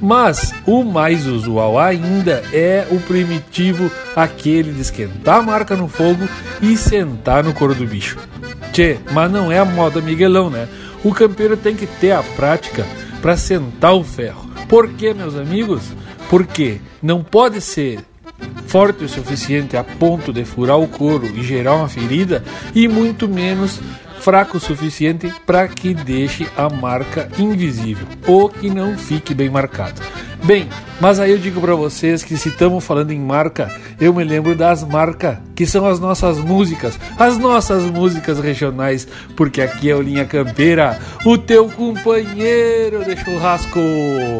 [0.00, 6.26] Mas o mais usual ainda é o primitivo, aquele de esquentar a marca no fogo
[6.62, 8.16] e sentar no couro do bicho.
[8.72, 10.68] Tchê, mas não é a moda Miguelão, né?
[11.04, 12.86] O campeiro tem que ter a prática
[13.20, 14.48] para sentar o ferro.
[14.70, 15.82] Por quê, meus amigos?
[16.30, 18.00] Porque não pode ser
[18.68, 23.26] forte o suficiente a ponto de furar o couro e gerar uma ferida, e muito
[23.26, 23.80] menos
[24.20, 30.02] fraco o suficiente para que deixe a marca invisível ou que não fique bem marcado.
[30.44, 30.68] Bem,
[31.00, 34.54] mas aí eu digo para vocês que se estamos falando em marca, eu me lembro
[34.54, 40.02] das marcas, que são as nossas músicas, as nossas músicas regionais, porque aqui é o
[40.02, 43.80] Linha Campeira, o teu companheiro de churrasco.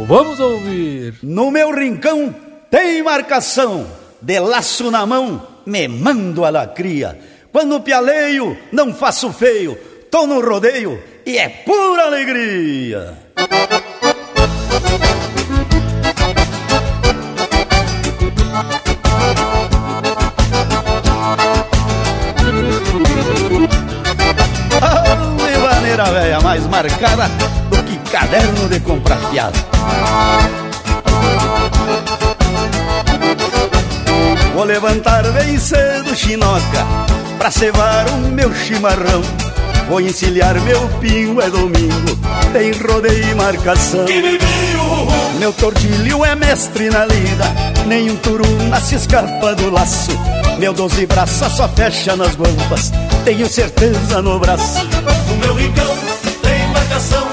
[0.06, 1.14] Vamos ouvir.
[1.22, 2.34] No meu rincão
[2.70, 3.86] tem marcação,
[4.20, 7.18] de laço na mão, me mando a lacria.
[7.52, 9.76] Quando pialeio, não faço feio,
[10.11, 13.18] tô no rodeio e é pura alegria.
[24.81, 27.28] Oh, maneira velha mais marcada
[27.70, 29.59] do que caderno de comprar fiado.
[34.59, 36.85] Vou levantar bem cedo, chinoca,
[37.38, 39.23] pra cevar o meu chimarrão.
[39.88, 42.18] Vou encilhar meu pingo, é domingo,
[42.53, 44.05] tem rodeio e marcação.
[45.38, 47.44] Meu tortilho é mestre na lida,
[47.87, 50.11] nenhum turuna se escapa do laço.
[50.59, 52.90] Meu doze braças só fecha nas guampas,
[53.25, 54.85] tenho certeza no braço.
[55.29, 55.97] No meu rincão
[56.42, 57.29] tem marcação,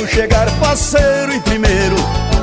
[0.00, 1.96] Quero chegar faceiro e primeiro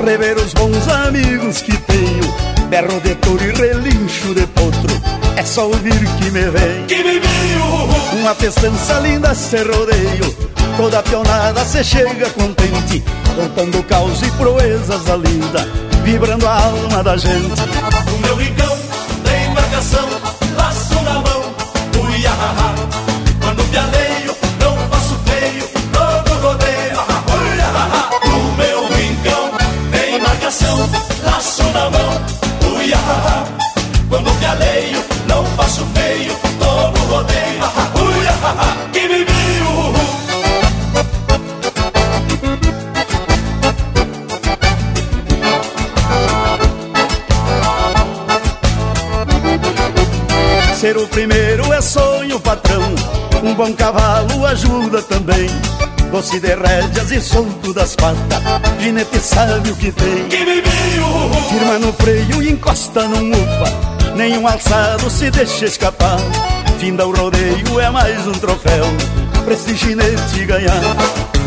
[0.04, 2.68] Rever os bons amigos que tenho.
[2.68, 4.94] Berro de touro e relincho de potro
[5.36, 6.86] É só ouvir que me vem.
[6.86, 10.36] Que bibiu Uma festança linda se rodeio
[10.76, 13.02] Toda pionada se chega contente
[13.34, 15.68] Contando caos e proezas da linda
[16.04, 17.60] Vibrando a alma da gente.
[18.12, 18.78] No meu rincão
[19.24, 20.08] tem marcação,
[32.88, 32.98] alegria.
[34.08, 37.62] Quando me alheio, não faço feio, todo rodeio.
[37.94, 38.32] Uia,
[38.92, 39.94] que me viu.
[50.74, 52.94] Ser o primeiro é sonho, patrão.
[53.42, 55.48] Um bom cavalo ajuda também.
[56.10, 58.42] Doce de rédeas e solto das patas.
[58.80, 60.28] Ginete sabe o que tem.
[60.28, 60.38] Que!
[61.48, 64.14] Firma no freio e encosta num upa.
[64.14, 66.18] Nenhum alçado se deixa escapar.
[66.78, 68.84] Finda o rodeio é mais um troféu
[69.44, 70.80] pra esse ginete ganhar.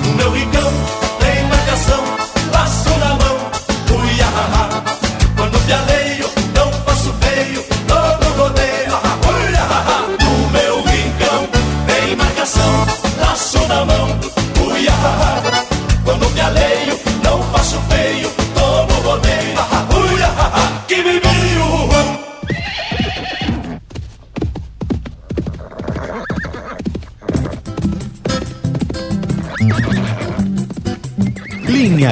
[0.06, 0.71] O meu ricão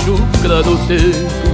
[0.00, 1.49] E égua chucra do tempo.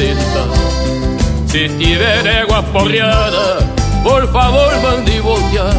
[0.00, 0.48] Acreditar.
[1.46, 3.58] Se tiver égua porreada,
[4.02, 5.74] por favor mande voltear.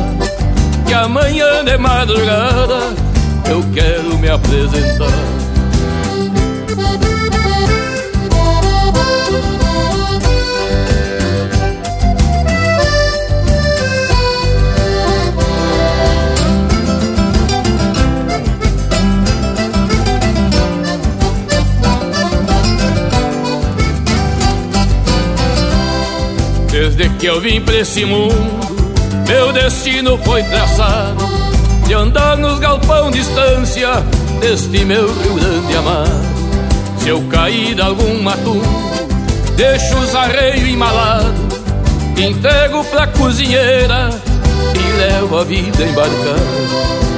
[0.86, 2.94] Que amanhã de madrugada
[3.50, 5.41] eu quero me apresentar.
[27.32, 28.36] Eu vim pra esse mundo,
[29.26, 31.24] meu destino foi traçado
[31.88, 33.88] de andar nos galpão distância
[34.42, 36.12] deste meu Rio Grande amado.
[36.98, 38.62] Se eu cair de algum mato,
[39.56, 41.32] deixo os arreios embalados,
[42.18, 44.10] entrego pra cozinheira
[44.76, 47.11] e levo a vida embarcada.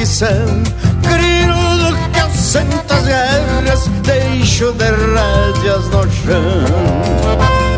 [0.00, 0.62] Profissão.
[1.02, 7.70] Crioulo que eu sento as guerras, deixo de rédeas no chão.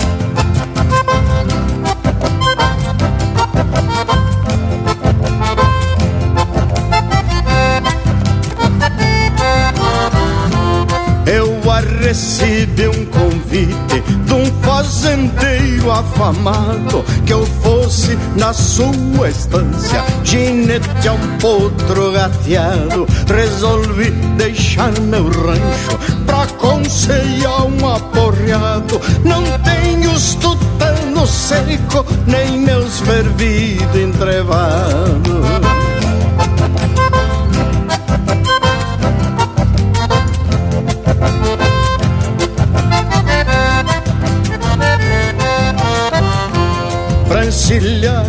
[12.12, 17.46] Recebi um convite de um fazendeiro afamado que eu
[17.92, 23.06] fosse na sua estância ginete a um potro gateado.
[23.26, 26.46] Resolvi deixar meu rancho pra
[26.82, 35.71] amanseia um aporreado, não tem os tutanos seco, nem meus fervidos entrevados.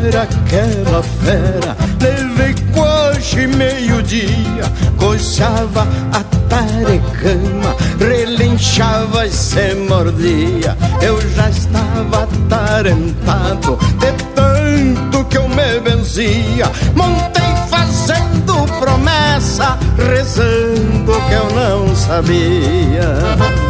[0.04, 4.64] Encilhar aquela fera, levei quase meio-dia,
[4.98, 10.78] coçava a tarecama, relinchava e se mordia.
[11.02, 16.70] Eu já estava atarentado de tanto que eu me benzia.
[16.96, 23.64] Montei fazendo promessa, rezando que eu não sabia.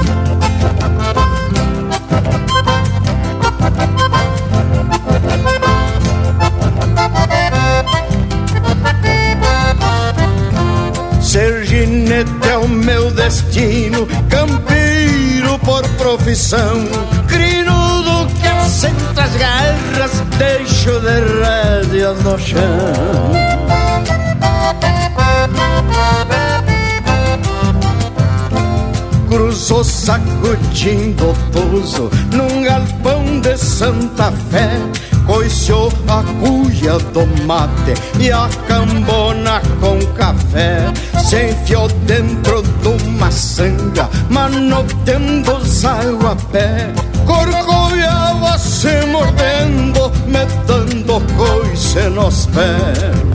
[12.14, 16.86] É o meu destino, campeiro por profissão,
[17.28, 23.32] crinudo que assenta as garras, deixo de rédeas no chão.
[29.28, 34.70] Cruzou sacudindo o num galpão de Santa Fé
[35.26, 40.93] coiciou a cuia do mate e a cambona com café.
[41.24, 46.94] Se enfiou dentro de uma sanga, manoteando os a pé.
[47.26, 53.34] Corcoviava se mordendo, metendo coice nos pés.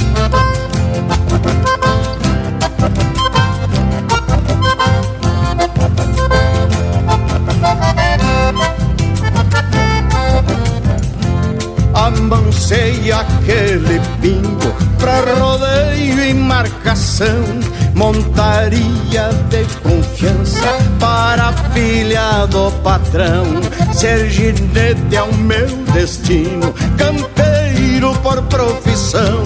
[12.09, 17.45] amancei aquele pingo pra rodeio e marcação.
[17.99, 23.45] Montaria de confiança para a filha do patrão.
[23.93, 29.43] Ser ginete é o meu destino, campeiro por profissão.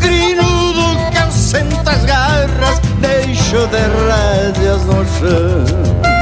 [0.00, 6.21] Crinudo que eu sento as garras, deixo de rédeas no chão.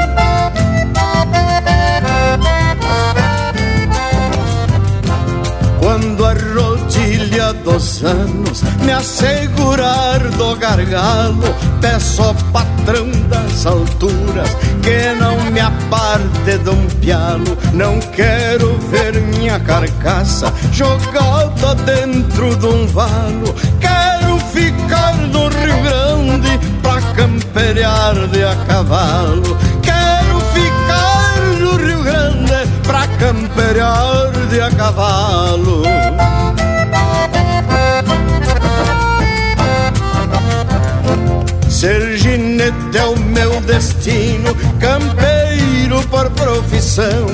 [7.65, 14.51] Dos anos me assegurar do gargalo, peço ao patrão das alturas
[14.83, 17.57] que não me aparte de um pialo.
[17.73, 23.55] Não quero ver minha carcaça jogada dentro de um valo.
[23.81, 29.57] Quero ficar no Rio Grande pra camperear de a cavalo.
[29.83, 35.80] Quero ficar no Rio Grande pra camperear de a cavalo.
[46.71, 47.27] Profissão.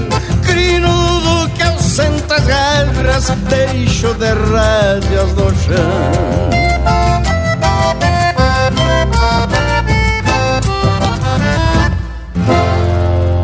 [1.55, 4.35] Que eu sento as guerras, deixo de
[5.35, 6.51] no chão.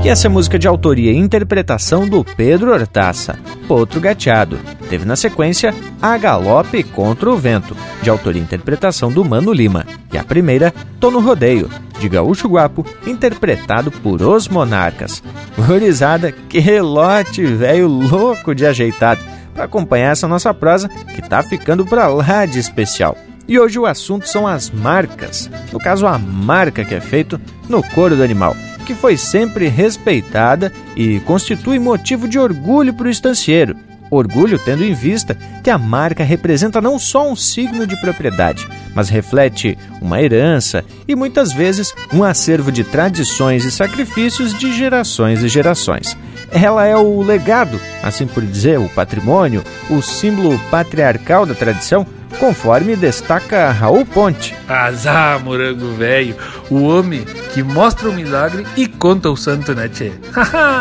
[0.04, 3.38] E essa é música de autoria e interpretação do Pedro Hortaça,
[3.68, 4.58] Potro Gateado.
[4.90, 9.86] Teve na sequência A Galope contra o Vento, de autoria e interpretação do Mano Lima.
[10.12, 11.70] E a primeira, Tô no Rodeio,
[12.02, 15.22] de Gaúcho Guapo, interpretado por Os Monarcas.
[15.56, 19.22] Gurizada, que lote velho louco de ajeitado,
[19.54, 23.16] para acompanhar essa nossa prosa que tá ficando pra lá de especial.
[23.46, 27.82] E hoje o assunto são as marcas, no caso a marca que é feito no
[27.82, 33.76] couro do animal que foi sempre respeitada e constitui motivo de orgulho para o estancieiro.
[34.12, 35.34] Orgulho tendo em vista
[35.64, 41.16] que a marca representa não só um signo de propriedade, mas reflete uma herança e
[41.16, 46.14] muitas vezes um acervo de tradições e sacrifícios de gerações e gerações.
[46.50, 52.06] Ela é o legado, assim por dizer, o patrimônio, o símbolo patriarcal da tradição
[52.38, 54.54] conforme destaca Raul Ponte.
[54.68, 56.36] Azar, morango velho,
[56.70, 60.12] o homem que mostra o milagre e conta o santo, né, tchê?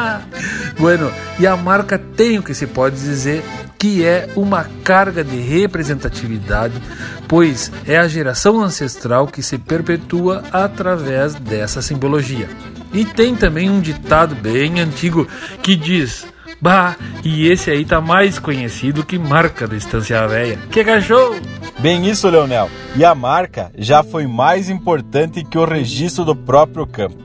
[0.80, 3.44] bueno, e a marca tem o que se pode dizer
[3.78, 6.76] que é uma carga de representatividade,
[7.28, 12.48] pois é a geração ancestral que se perpetua através dessa simbologia.
[12.94, 15.28] E tem também um ditado bem antigo
[15.64, 16.28] que diz:
[16.62, 20.60] Bah, e esse aí tá mais conhecido que marca da Estância Velha.
[20.72, 21.36] Que cachorro!
[21.80, 22.70] Bem isso, Leonel.
[22.96, 27.18] E a marca já foi mais importante que o registro do próprio campo.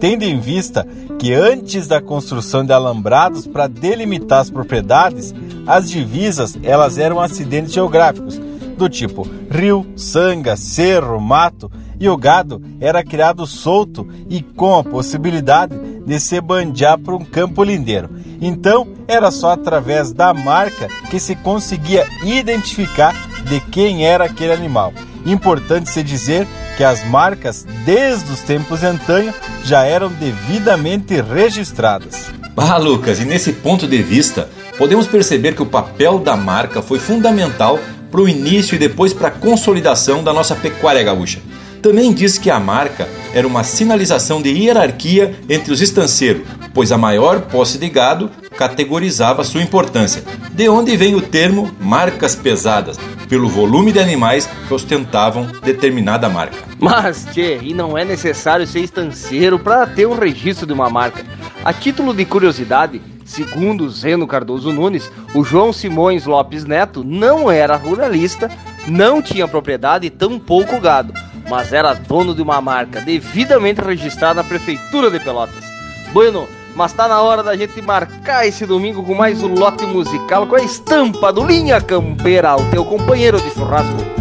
[0.00, 0.86] Tendo em vista
[1.18, 5.34] que antes da construção de alambrados para delimitar as propriedades,
[5.66, 8.40] as divisas elas eram acidentes geográficos,
[8.78, 11.70] do tipo rio, sanga, cerro, mato,
[12.00, 15.74] e o gado era criado solto e com a possibilidade
[16.06, 18.10] de se bandear para um campo lindeiro.
[18.40, 24.92] Então, era só através da marca que se conseguia identificar de quem era aquele animal.
[25.26, 26.46] Importante se dizer
[26.76, 29.34] que as marcas, desde os tempos antanho,
[29.64, 32.30] já eram devidamente registradas.
[32.56, 36.98] Ah, Lucas, e nesse ponto de vista, podemos perceber que o papel da marca foi
[36.98, 37.78] fundamental
[38.10, 41.40] para o início e depois para a consolidação da nossa pecuária gaúcha.
[41.82, 46.42] Também diz que a marca era uma sinalização de hierarquia entre os estanceiros,
[46.74, 50.22] pois a maior posse de gado categorizava sua importância,
[50.52, 52.98] de onde vem o termo marcas pesadas,
[53.28, 56.56] pelo volume de animais que ostentavam determinada marca.
[56.80, 61.24] Mas, tchê, e não é necessário ser estanceiro para ter um registro de uma marca.
[61.64, 67.76] A título de curiosidade, segundo Zeno Cardoso Nunes, o João Simões Lopes Neto não era
[67.76, 68.50] ruralista,
[68.88, 71.12] não tinha propriedade e tampouco gado
[71.48, 75.64] mas era dono de uma marca devidamente registrada na prefeitura de Pelotas.
[76.12, 80.46] Bueno, mas tá na hora da gente marcar esse domingo com mais um lote musical
[80.46, 84.17] com a estampa do Linha Campeira, o teu companheiro de churrasco.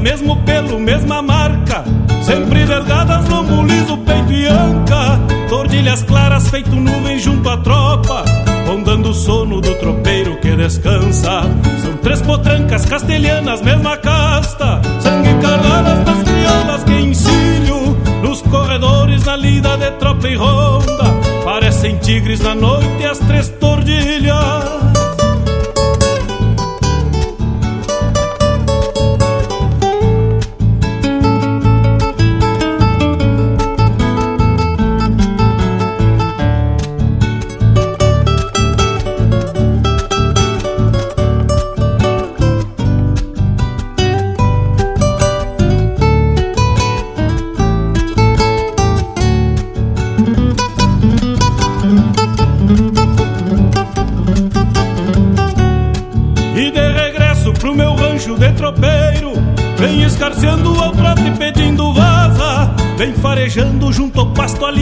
[0.00, 1.84] Mesmo pelo, mesma marca.
[2.22, 5.20] Sempre vergadas, lombo liso, peito e anca.
[5.48, 8.24] Tordilhas claras, feito nuvem junto à tropa.
[8.66, 11.42] Rondando o sono do tropeiro que descansa.
[11.82, 14.80] São três potrancas castelhanas, mesma casta.
[15.00, 17.96] Sangue cargadas das criolas que ensino.
[18.22, 21.04] Nos corredores, na lida de tropa e ronda.
[21.44, 22.99] Parecem tigres na noite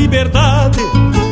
[0.09, 0.81] liberdade.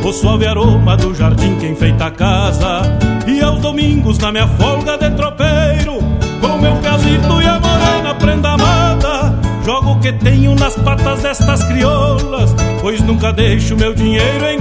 [0.04, 2.82] O suave aroma do jardim que enfeita a casa.
[3.26, 5.98] E aos domingos na minha folga de tropeiro
[6.40, 11.64] Com meu casito e a morena prenda amada Jogo o que tenho nas patas destas
[11.64, 14.60] crioulas Pois nunca deixo meu dinheiro em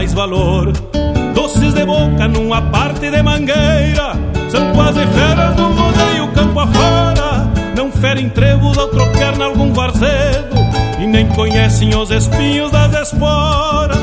[0.00, 0.72] mais valor.
[1.34, 4.14] Doces de boca numa parte de mangueira.
[4.48, 7.46] São quase feras do rodeio campo afora.
[7.76, 10.56] Não ferem trevos ao tropear nalgum varzedo.
[10.98, 13.98] E nem conhecem os espinhos das esporas.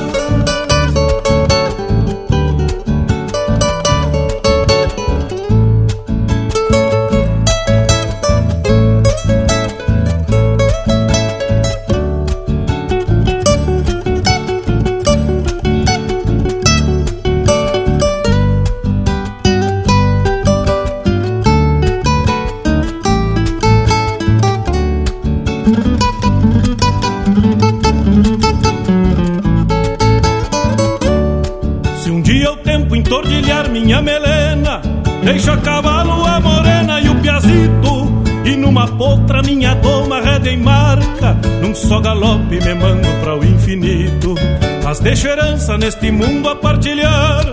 [42.08, 44.34] Galope me mando para o infinito.
[44.82, 47.44] Mas deixo herança neste mundo a partilhar.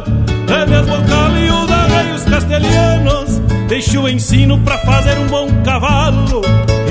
[0.87, 3.39] Bocal e o da rei os castelhanos.
[3.69, 6.43] Deixo o ensino para fazer um bom cavalo.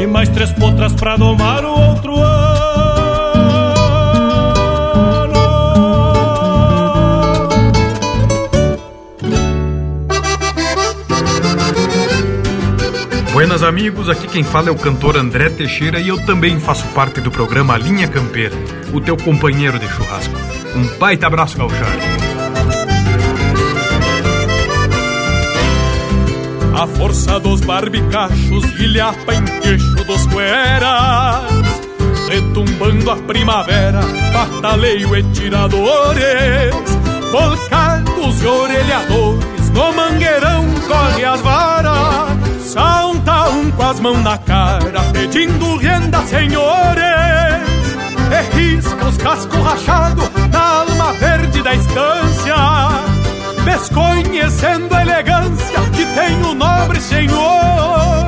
[0.02, 2.33] E mais três potras para domar o outro ano
[13.44, 17.20] buenas amigos, aqui quem fala é o cantor André Teixeira e eu também faço parte
[17.20, 18.56] do programa Linha Campeira,
[18.94, 20.34] o teu companheiro de churrasco.
[20.74, 21.90] Um baita abraço, gauchar.
[26.74, 31.44] A força dos barbicachos ilhapa em queixo dos cueras
[32.30, 34.00] Retumbando a primavera,
[34.32, 36.74] bataleio e tiradores
[37.30, 42.44] Volcados e orelhadores, no mangueirão corre as varas
[43.72, 47.04] Com as mãos na cara, pedindo renda, senhores
[48.32, 52.56] E risca os cascos rachados na alma verde da estância
[53.66, 58.28] Desconhecendo a elegância que tem o nobre senhor.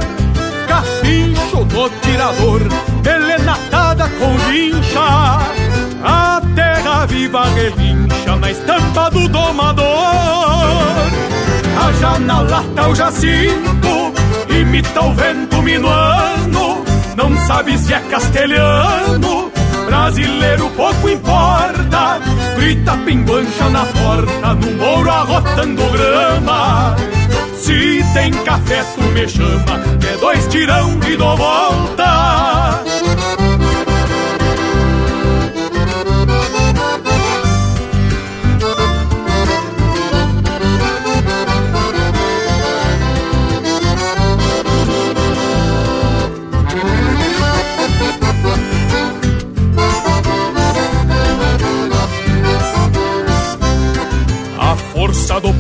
[0.68, 2.62] Capincho do tirador,
[3.04, 5.40] pelenatada com vincha
[6.04, 9.86] A terra viva relincha na estampa do domador.
[11.78, 14.14] A na lata o jacinto,
[14.62, 16.84] imita o vento minuano
[17.16, 19.52] Não sabe se é castelhano
[19.86, 22.20] brasileiro pouco importa.
[22.58, 26.96] Grita pinguancha na porta, no mouro arrotando grama.
[27.56, 32.85] Se tem café, tu me chama, que é dois tirão e dou volta.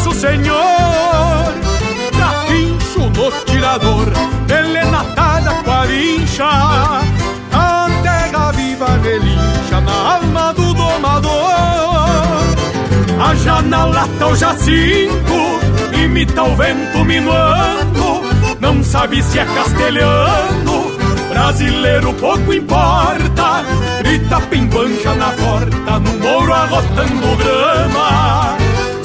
[0.00, 1.54] permisso, senhor.
[2.18, 4.06] Capincho no tirador,
[4.46, 6.48] pelenatada com a vincha.
[7.52, 11.30] A terra viva relincha na alma do domador.
[13.20, 15.60] A janela tá o jacinto,
[15.92, 18.20] imita o vento minuando.
[18.60, 20.96] Não sabe se é castelhano,
[21.30, 23.64] brasileiro pouco importa
[24.00, 28.59] Grita pimbancha na porta, no mouro arrotando grama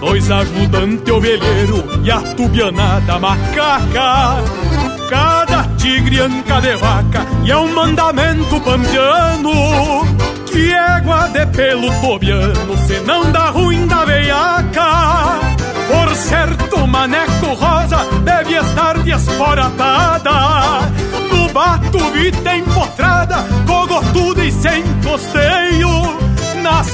[0.00, 4.42] Dois ajudantes ovelheiro e a tubianada macaca
[5.08, 9.52] Cada tigre anca de vaca e é um mandamento pampiano
[10.46, 15.40] Que égua de pelo tobiano, se não dá ruim da veiaca
[15.88, 20.88] Por certo, maneco rosa deve estar desporatada
[21.58, 25.90] bato, vita empotrada, cogotuda e sem costeio.
[26.62, 26.88] Nas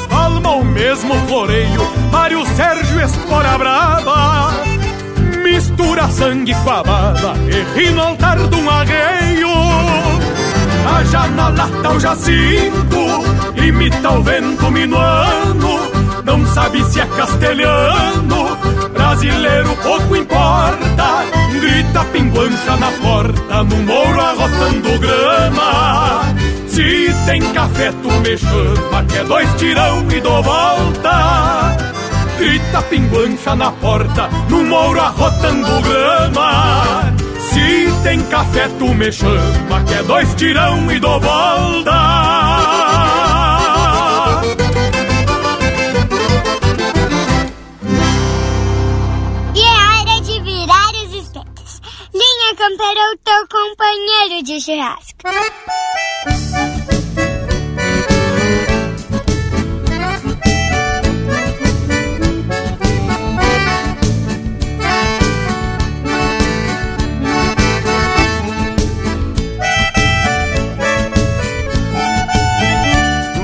[0.75, 4.53] mesmo floreio, Mário Sérgio Espora Brava.
[5.43, 9.49] Mistura sangue com a baba e ri no altar de um arreio.
[10.87, 13.25] A janela tá o jacinto,
[13.57, 15.95] imita o vento minuano.
[16.25, 18.57] Não sabe se é castelhano,
[18.93, 21.25] brasileiro pouco importa
[21.64, 26.35] grita pinguancha na porta, no mouro arrotando grama.
[26.75, 31.77] Se tem café, tu me chama, que é dois tirão e dou volta.
[32.37, 37.14] Grita pinguancha na porta, no mouro arrotando grama.
[37.39, 42.45] Se tem café, tu me chama, que é dois tirão e dou volta.
[52.57, 53.24] Campeiro é o teu
[53.55, 55.29] companheiro de churrasco.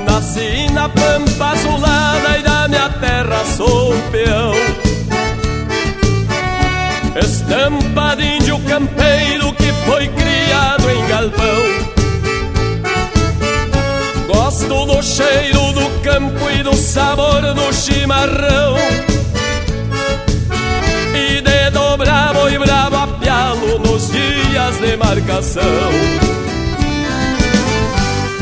[0.07, 4.55] Nasci na pampa azulada e da minha terra sou peão
[7.17, 9.60] Estampa de índio campeiro
[9.91, 11.63] foi criado em galpão.
[14.33, 18.77] Gosto do cheiro do campo e do sabor do chimarrão.
[21.13, 25.91] E de dobrar boi bravo a pialo nos dias de marcação.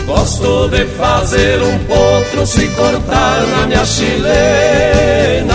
[0.06, 5.54] Gosto de fazer um potro se cortar na minha chilena.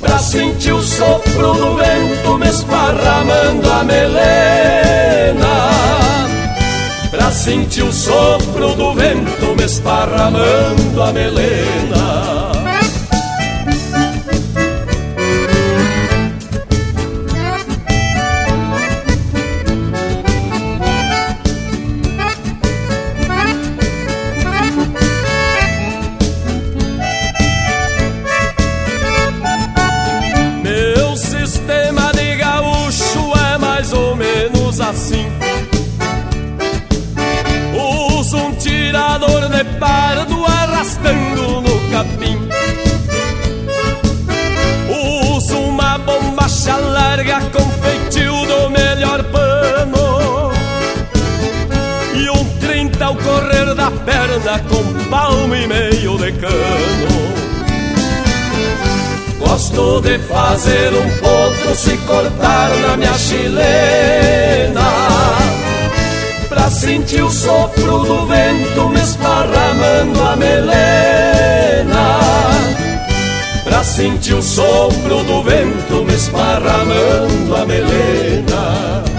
[0.00, 0.18] Pra
[0.66, 5.70] sentir o sopro do vento me esparramando a melena.
[7.10, 12.45] Pra sentir o sopro do vento me esparramando a melena
[39.78, 42.38] pardo arrastando no capim.
[45.36, 50.52] Uso uma bombacha larga com feitio do melhor pano.
[52.14, 57.26] E um 30 ao correr da perna com palmo e meio de cano.
[59.38, 64.46] Gosto de fazer um potro se cortar na minha chilena
[66.56, 72.18] Pra sentir o sopro do vento me esparramando a melena.
[73.62, 79.15] Pra sentir o sopro do vento me esparramando a melena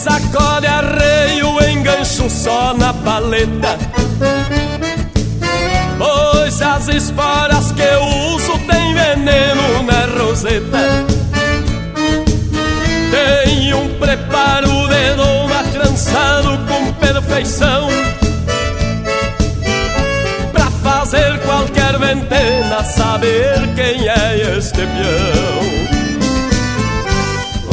[0.00, 3.76] sacode arreio, engancho só na paleta.
[5.98, 8.02] Pois as esporas que eu
[8.34, 10.78] uso tem veneno na roseta.
[13.10, 17.88] Tem um preparo de doma trançado com perfeição.
[20.50, 25.99] Pra fazer qualquer ventena saber quem é este peão.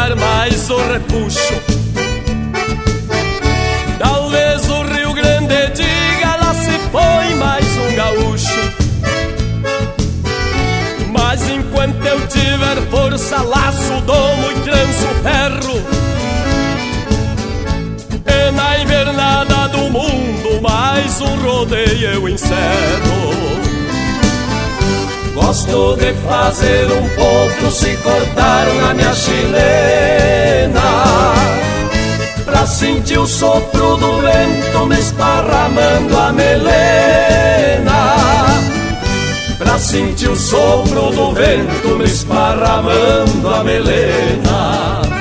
[0.00, 1.54] aguentar mais o repuxo.
[3.98, 8.72] Talvez o Rio Grande diga lá se foi mais um gaúcho.
[11.12, 15.82] Mas enquanto eu tiver força, laço, domo e tranço ferro.
[18.26, 23.79] E na invernada do mundo mais um rodeio eu encerro
[25.40, 30.80] Gosto de fazer um potro se cortar na minha chilena.
[32.44, 38.16] Pra sentir o sopro do vento me esparramando a melena.
[39.58, 45.19] Pra sentir o sopro do vento me esparramando a melena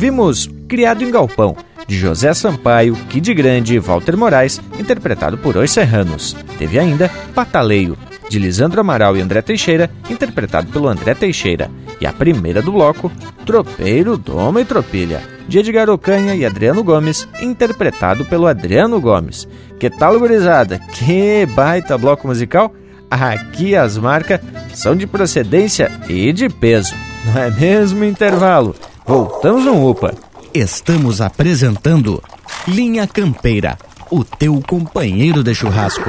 [0.00, 1.54] Ouvimos Criado em Galpão,
[1.86, 6.34] de José Sampaio, Kid Grande e Walter Moraes, interpretado por Os Serranos.
[6.58, 11.70] Teve ainda Pataleio, de Lisandro Amaral e André Teixeira, interpretado pelo André Teixeira.
[12.00, 13.12] E a primeira do bloco,
[13.44, 19.46] Tropeiro, Doma e Tropilha, de Edgar Ocanha e Adriano Gomes, interpretado pelo Adriano Gomes.
[19.78, 20.78] Que tal, gurizada?
[20.78, 22.72] Que baita bloco musical!
[23.10, 24.40] Aqui as marcas
[24.72, 26.94] são de procedência e de peso.
[27.26, 28.74] Não é mesmo intervalo?
[29.10, 30.14] Voltamos no UPA.
[30.54, 32.22] Estamos apresentando
[32.68, 33.76] Linha Campeira,
[34.08, 36.08] o teu companheiro de churrasco.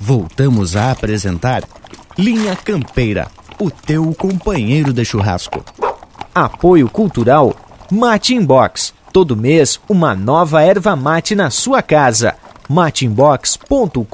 [0.00, 1.62] Voltamos a apresentar
[2.18, 5.64] Linha Campeira, o teu companheiro de churrasco.
[6.34, 7.54] Apoio Cultural
[7.90, 8.94] Mate Inbox.
[9.12, 12.34] Todo mês, uma nova erva mate na sua casa.
[12.68, 14.04] mateinbox.com.br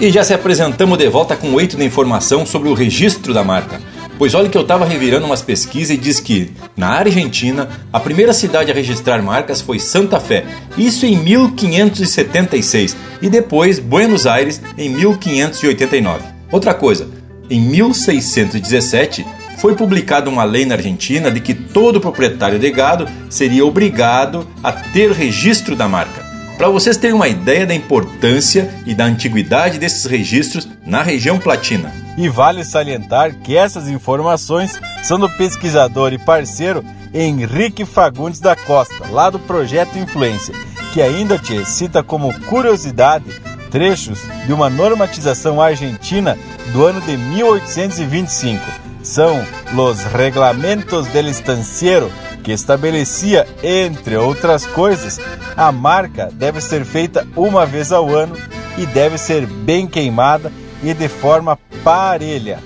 [0.00, 3.80] E já se apresentamos de volta com oito de informação sobre o registro da marca.
[4.20, 8.34] Pois olha que eu estava revirando umas pesquisas e diz que, na Argentina, a primeira
[8.34, 10.44] cidade a registrar marcas foi Santa Fé,
[10.76, 16.22] isso em 1576, e depois Buenos Aires em 1589.
[16.52, 17.08] Outra coisa,
[17.48, 19.24] em 1617
[19.56, 24.70] foi publicada uma lei na Argentina de que todo proprietário de gado seria obrigado a
[24.70, 26.28] ter registro da marca.
[26.58, 31.90] Para vocês terem uma ideia da importância e da antiguidade desses registros na região platina.
[32.20, 39.06] E vale salientar que essas informações são do pesquisador e parceiro Henrique Fagundes da Costa,
[39.10, 40.54] lá do Projeto Influência,
[40.92, 43.24] que ainda te cita como curiosidade
[43.70, 46.36] trechos de uma normatização argentina
[46.74, 48.62] do ano de 1825.
[49.02, 49.42] São
[49.72, 52.12] los reglamentos del estanciero,
[52.44, 55.18] que estabelecia, entre outras coisas,
[55.56, 58.36] a marca deve ser feita uma vez ao ano
[58.76, 60.52] e deve ser bem queimada
[60.82, 62.58] e de forma parelha.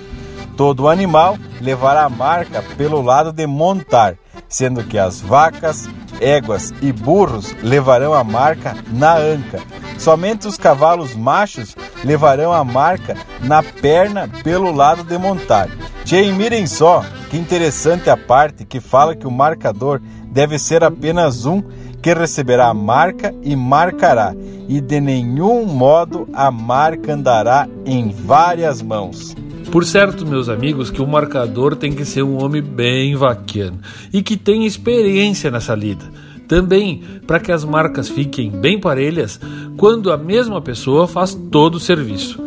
[0.55, 4.15] Todo animal levará a marca pelo lado de montar,
[4.47, 5.89] sendo que as vacas,
[6.21, 9.61] éguas e burros levarão a marca na anca.
[9.97, 15.69] Somente os cavalos machos levarão a marca na perna pelo lado de montar.
[16.05, 21.45] Tchê, mirem só que interessante a parte que fala que o marcador deve ser apenas
[21.45, 21.63] um
[22.05, 24.35] que receberá a marca e marcará,
[24.69, 29.35] e de nenhum modo a marca andará em várias mãos.
[29.71, 33.79] Por certo, meus amigos, que o marcador tem que ser um homem bem vaquiano
[34.13, 36.05] e que tenha experiência nessa lida.
[36.47, 39.39] Também para que as marcas fiquem bem parelhas
[39.75, 42.39] quando a mesma pessoa faz todo o serviço.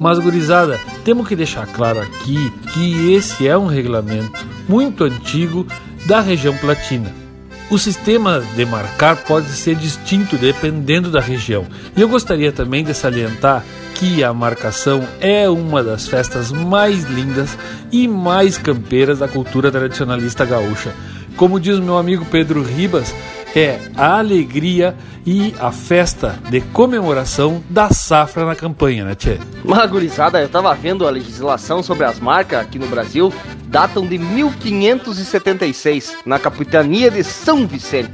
[0.00, 5.64] Mas, gurizada, temos que deixar claro aqui que esse é um regulamento muito antigo
[6.08, 7.24] da região platina
[7.68, 11.66] o sistema de marcar pode ser distinto dependendo da região.
[11.96, 13.64] E eu gostaria também de salientar
[13.94, 17.56] que a marcação é uma das festas mais lindas
[17.90, 20.94] e mais campeiras da cultura tradicionalista gaúcha.
[21.36, 23.14] Como diz meu amigo Pedro Ribas,
[23.58, 24.94] é a alegria
[25.24, 29.38] e a festa de comemoração da safra na campanha, né, Tchê?
[29.64, 33.32] Magurizada, eu tava vendo a legislação sobre as marcas aqui no Brasil,
[33.66, 38.12] datam de 1576, na capitania de São Vicente,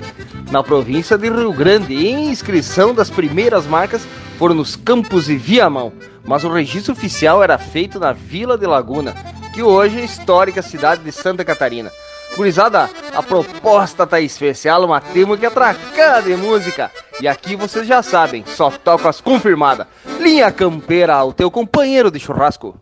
[0.52, 4.06] na província de Rio Grande, e em inscrição das primeiras marcas
[4.38, 5.92] foram nos Campos e Viamão,
[6.24, 9.12] mas o registro oficial era feito na Vila de Laguna,
[9.52, 11.90] que hoje é a histórica cidade de Santa Catarina.
[12.36, 16.90] Gurizada, a proposta tá especial, mas temos que atracar de música.
[17.20, 19.86] E aqui vocês já sabem, só toca as confirmadas.
[20.18, 22.74] Linha Campeira, o teu companheiro de churrasco.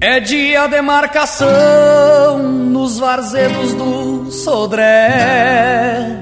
[0.00, 6.18] É dia de marcação nos varzedos do Sodré.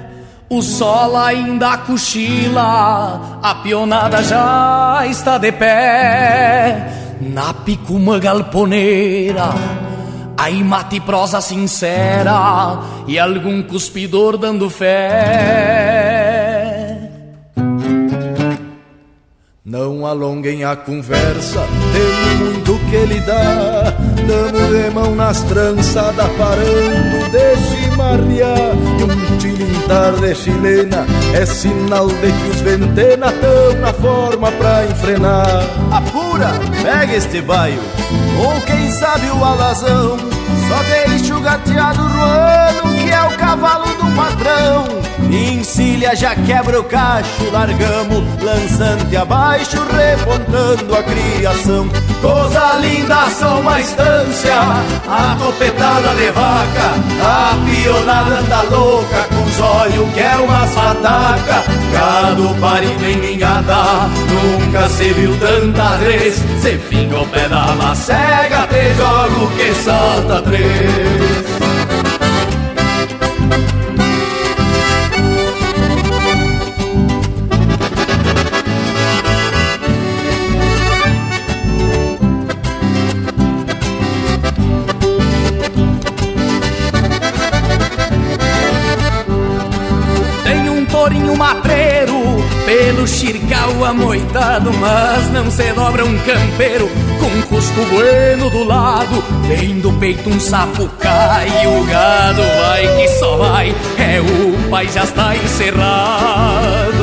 [0.51, 7.10] O sol ainda cochila, a pionada já está de pé.
[7.21, 9.51] Na picuma galponeira,
[10.37, 16.11] aí mate prosa sincera e algum cuspidor dando fé.
[19.63, 21.61] Não alonguem a conversa,
[21.93, 23.95] tem muito que dá.
[24.27, 28.75] Damos de mão nas trançadas, parando de chimarrear.
[28.99, 29.00] E um
[29.41, 35.65] tilintar de chilena é sinal de que os ventena tão na forma pra enfrenar.
[35.91, 37.81] Apura, pega este baio,
[38.39, 40.17] ou quem sabe o alazão.
[40.69, 42.40] Só deixa o gateado ruano,
[45.81, 51.89] Encilha, já quebra o cacho, largamos, lançante abaixo, repontando a criação.
[52.21, 54.57] Coisa linda, só uma estância,
[55.09, 61.65] a topetada de vaca, a pionada anda louca, com os olhos que é umas fataca.
[61.95, 66.35] Gado parido em mingada, nunca se viu tanta vez.
[66.61, 71.20] Se finga o pé da macega, te jogo que salta três.
[94.81, 100.39] Mas não se dobra um campeiro, com cusco bueno do lado, vem do peito um
[100.39, 107.01] sapo cai, o gado vai que só vai, é o pai já está encerrado.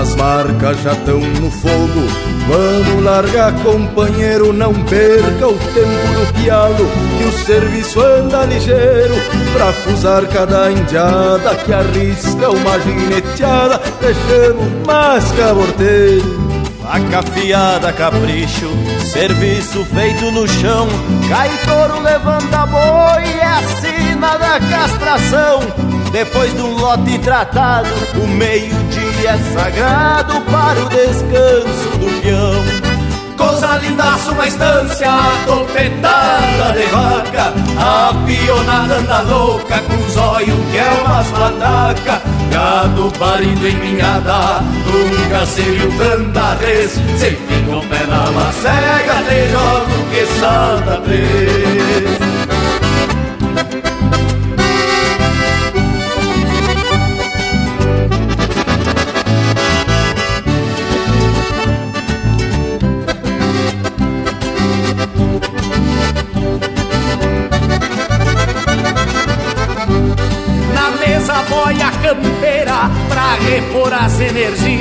[0.00, 2.00] As marcas já estão no fogo,
[2.48, 9.14] vamos largar, companheiro, não perca o tempo do pialo, que o serviço anda ligeiro,
[9.52, 16.50] pra fusar cada indiada que arrisca uma gineteada, deixamos mais caborteiro.
[16.82, 18.70] Faca afiada, capricho,
[19.04, 20.88] serviço feito no chão.
[21.28, 25.60] Cai touro, levanta boi, é a sina da castração.
[26.10, 32.90] Depois do lote tratado, o meio-dia é sagrado para o descanso do peão.
[33.36, 35.10] Coisa linda, uma estância,
[35.46, 43.10] topetada de vaca A pionada anda louca, com os olhos que é umas pataca Gado
[43.18, 50.10] parido em minhada, nunca se viu tanta vez Se fica pé na macega, te jogo
[50.10, 52.29] que salta três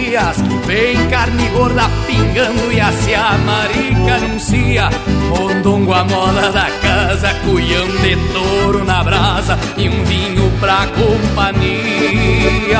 [0.09, 0.37] energias.
[0.65, 4.89] Vem carne gorda pingando e a marica anuncia.
[5.29, 12.79] Mondongo a moda da casa, cuião de touro na brasa e um vinho pra companhia.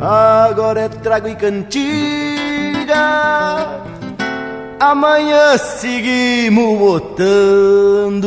[0.00, 2.96] Agora é trago e cantiga.
[4.78, 8.26] Amanhã seguimos botando.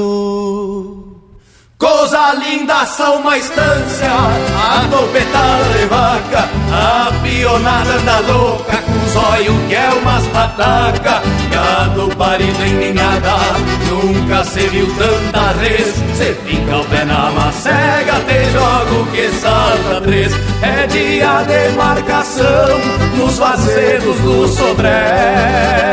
[1.77, 9.15] Coisa linda, são uma estância, a topetada de vaca, a pionada da louca, com os
[9.15, 13.37] olhos que é umas pataca, gado parido em ninhada,
[13.89, 19.58] nunca se viu tanta res, cê fica o pé na macega, te jogo que salta
[20.01, 22.79] três, é dia de marcação,
[23.17, 25.89] nos vazedos do Sodré.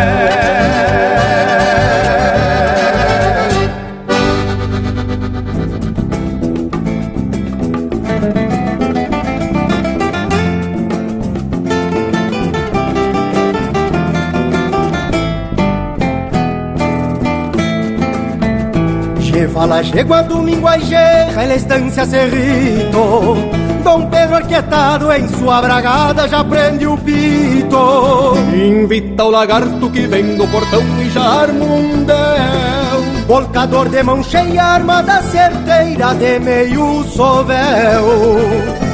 [19.52, 26.42] Fala, chegou a domingo a gerra estância Cerrito Dom Pedro arquietado em sua bragada já
[26.42, 28.34] prende o pito.
[28.52, 34.24] Invita o lagarto que vem do portão e já arma um del Volcador de mão
[34.24, 38.86] cheia, armada certeira de meio sovel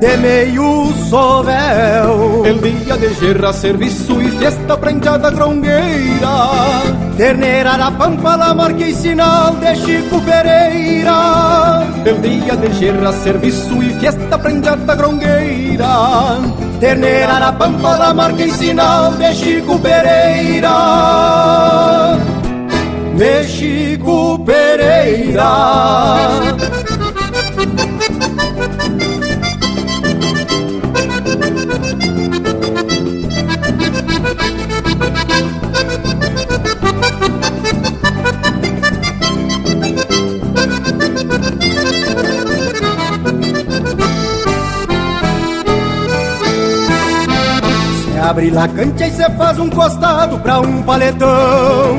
[0.00, 2.44] de meio sovel.
[2.44, 6.34] El dia de gerra, serviço e festa prendada grongueira.
[7.16, 11.82] Terneira da Pampa, la marca e sinal de Chico Pereira.
[12.04, 16.38] El dia de gerra, serviço e festa prendada grongueira.
[16.80, 20.76] Terneira da Pampa, la marca e sinal de Chico Pereira.
[23.16, 25.50] De Chico Pereira.
[48.36, 51.96] Abre cancha e cê faz um costado pra um paletão.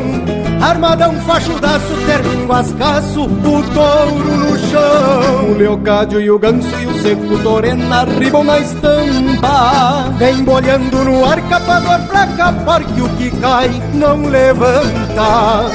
[0.62, 5.52] Armadão fachudaço, terninho ascaço, o touro no chão.
[5.52, 10.14] O leocádio e o ganso e o seco torena arribam na estampa.
[10.18, 15.70] Vem bolhando no ar, capador pra capar que o que cai não levanta.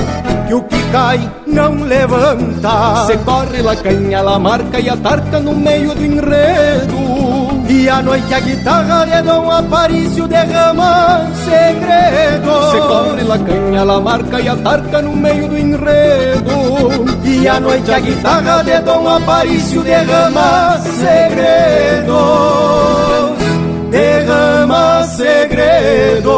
[0.47, 3.07] Que o que cai não levanta.
[3.07, 7.02] Cê corre la canha, la marca e a tarca no meio do enredo
[7.83, 14.01] E à noite a guitarra de Dom Aparício derrama segredo Se cobre la canha, la
[14.01, 16.49] marca e a tarca no meio do enredo
[17.25, 22.13] E à noite a guitarra de Dom Aparício derrama segredos
[23.91, 26.33] Derrama segredos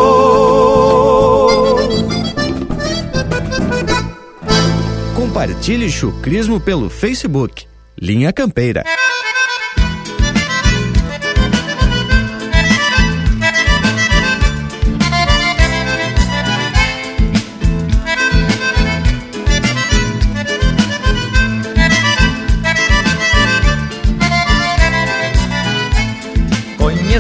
[5.15, 7.67] Compartilhe chucrismo pelo Facebook.
[8.01, 8.83] Linha Campeira.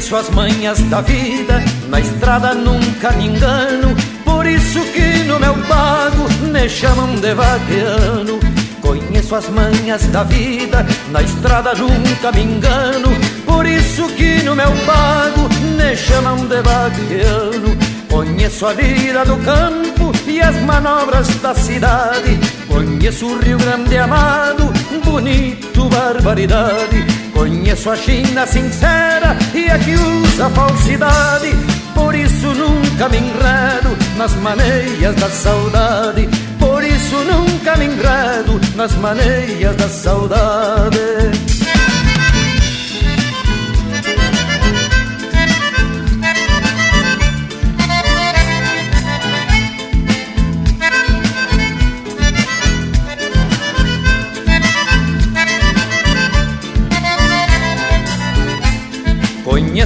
[0.04, 3.96] Conheço as manhas da vida, na estrada nunca me engano.
[4.22, 8.38] Por isso que no meu pago me chamam de vaqueano.
[8.82, 13.08] Conheço as manhas da vida, na estrada nunca me engano.
[13.46, 17.78] Por isso que no meu pago me chamam de vaqueano.
[18.10, 22.38] Conheço a vida do campo e as manobras da cidade.
[22.68, 24.70] Conheço o Rio Grande amado,
[25.02, 27.13] bonito, barbaridade.
[27.34, 31.50] Conheço a China sincera e a que usa falsidade.
[31.94, 36.28] Por isso nunca me enredo nas maneiras da saudade.
[36.58, 41.43] Por isso nunca me enredo nas maneiras da saudade.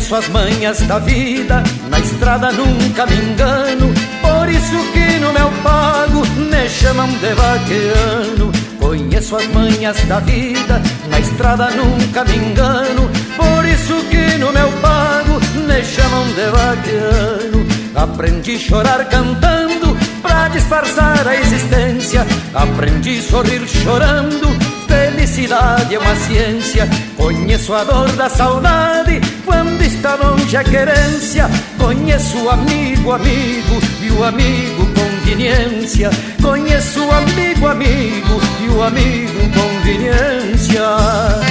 [0.09, 3.93] Conheço as manhas da vida, na estrada nunca me engano.
[4.23, 8.51] Por isso que no meu pago me chamam de vaqueano.
[8.79, 10.81] Conheço as manhas da vida,
[11.11, 13.11] na estrada nunca me engano.
[13.37, 17.67] Por isso que no meu pago me chamam de vaqueano.
[17.95, 22.27] Aprendi a chorar cantando pra disfarçar a existência.
[22.55, 24.49] Aprendi a sorrir chorando
[24.89, 29.21] Felicidade é uma ciência, conheço a dor da saudade
[29.99, 31.51] está longe a querência.
[31.77, 36.11] Conheço amigo, amigo e o amigo conveniência.
[36.41, 41.48] Conheço amigo, amigo e o amigo conveniência.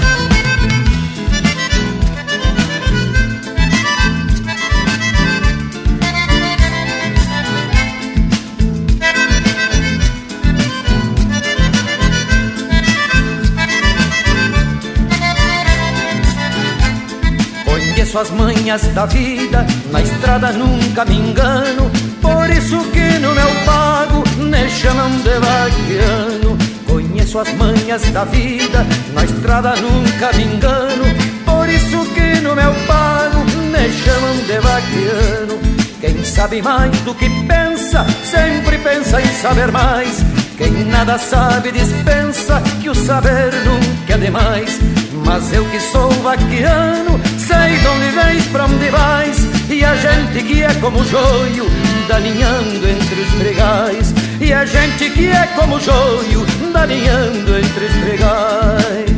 [18.18, 21.91] Conheço as manhas da vida, na estrada nunca me engano.
[22.19, 26.57] Por isso que no meu pago me chamam de vaquiano.
[26.88, 31.03] Conheço as manhas da vida, na estrada nunca me engano.
[31.45, 33.39] Por isso que no meu pago
[33.72, 35.60] me chamam de vaquiano.
[36.02, 40.26] Quem sabe mais do que pensa, sempre pensa em saber mais.
[40.57, 44.97] Quem nada sabe dispensa que o saber nunca é demais.
[45.28, 49.38] Mas eu que sou vaquiano, sei de onde vens, pra onde vais.
[49.70, 51.66] E a gente que é como joio,
[52.08, 54.14] daninhando entre os pregais.
[54.40, 59.18] E a gente que é como joio, daninhando entre os pregais.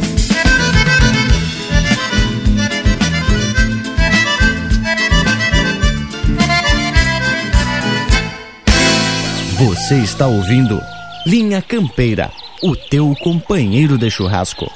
[9.60, 10.82] Você está ouvindo
[11.28, 12.32] Linha Campeira,
[12.64, 14.72] o teu companheiro de churrasco.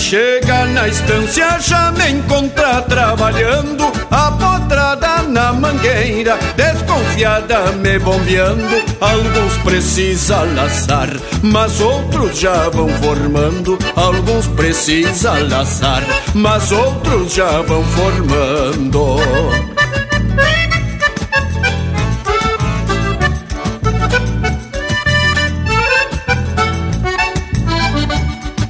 [0.00, 8.82] Chega na estância, já me encontra trabalhando, a potrada na mangueira, desconfiada me bombeando.
[9.00, 11.08] Alguns precisa laçar,
[11.42, 13.78] mas outros já vão formando.
[13.94, 16.02] Alguns precisa laçar,
[16.34, 19.79] mas outros já vão formando.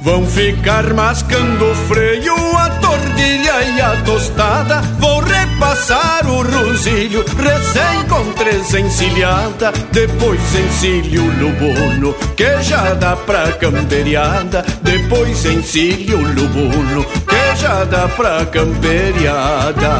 [0.01, 4.81] Vão ficar mascando o freio, a tordilha e a tostada.
[4.99, 9.71] Vou repassar o rosilho, recém com três encilhada.
[9.91, 14.65] Depois encilho lubuno, que já dá pra camperiada.
[14.81, 19.91] Depois encilho lubuno, que já dá pra camperiada.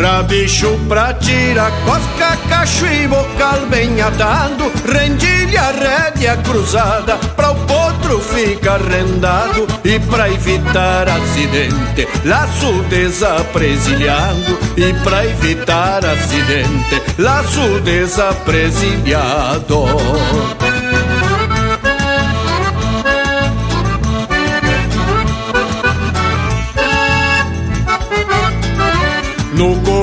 [0.00, 8.20] Rabicho pra tirar cosca, cacho e bocal bem atado Rendilha, rédea cruzada Pra o potro
[8.20, 19.84] ficar rendado E pra evitar acidente Laço desapresilhado E pra evitar acidente Laço desapresilhado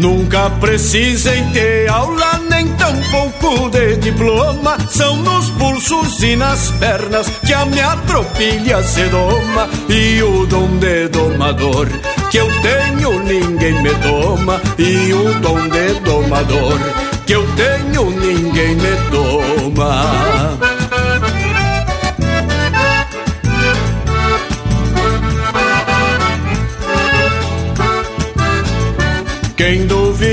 [0.00, 4.78] Nunca precisem ter aula, nem tampouco de diploma.
[4.88, 9.68] São nos pulsos e nas pernas que a minha tropilha se doma.
[9.90, 11.86] E o dom de domador
[12.30, 14.58] que eu tenho, ninguém me toma.
[14.78, 16.78] E o dom de domador
[17.26, 20.69] que eu tenho, ninguém me toma.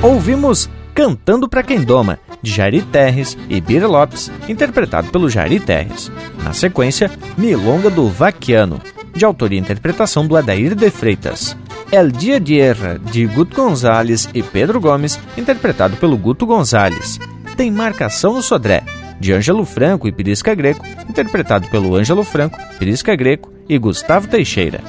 [0.00, 6.10] Ouvimos Cantando para Quem Doma, de Jari Terres e Bira Lopes, interpretado pelo Jari Terres.
[6.42, 8.80] Na sequência, Milonga do Vaquiano,
[9.14, 11.56] de autoria e interpretação do Adair de Freitas.
[11.90, 17.18] El Dia de Erra, de Guto Gonzalez e Pedro Gomes, interpretado pelo Guto Gonzalez.
[17.56, 18.82] Tem Marcação no Sodré,
[19.18, 24.80] de Ângelo Franco e Pirisca Greco, interpretado pelo Ângelo Franco, Pirisca Greco e Gustavo Teixeira.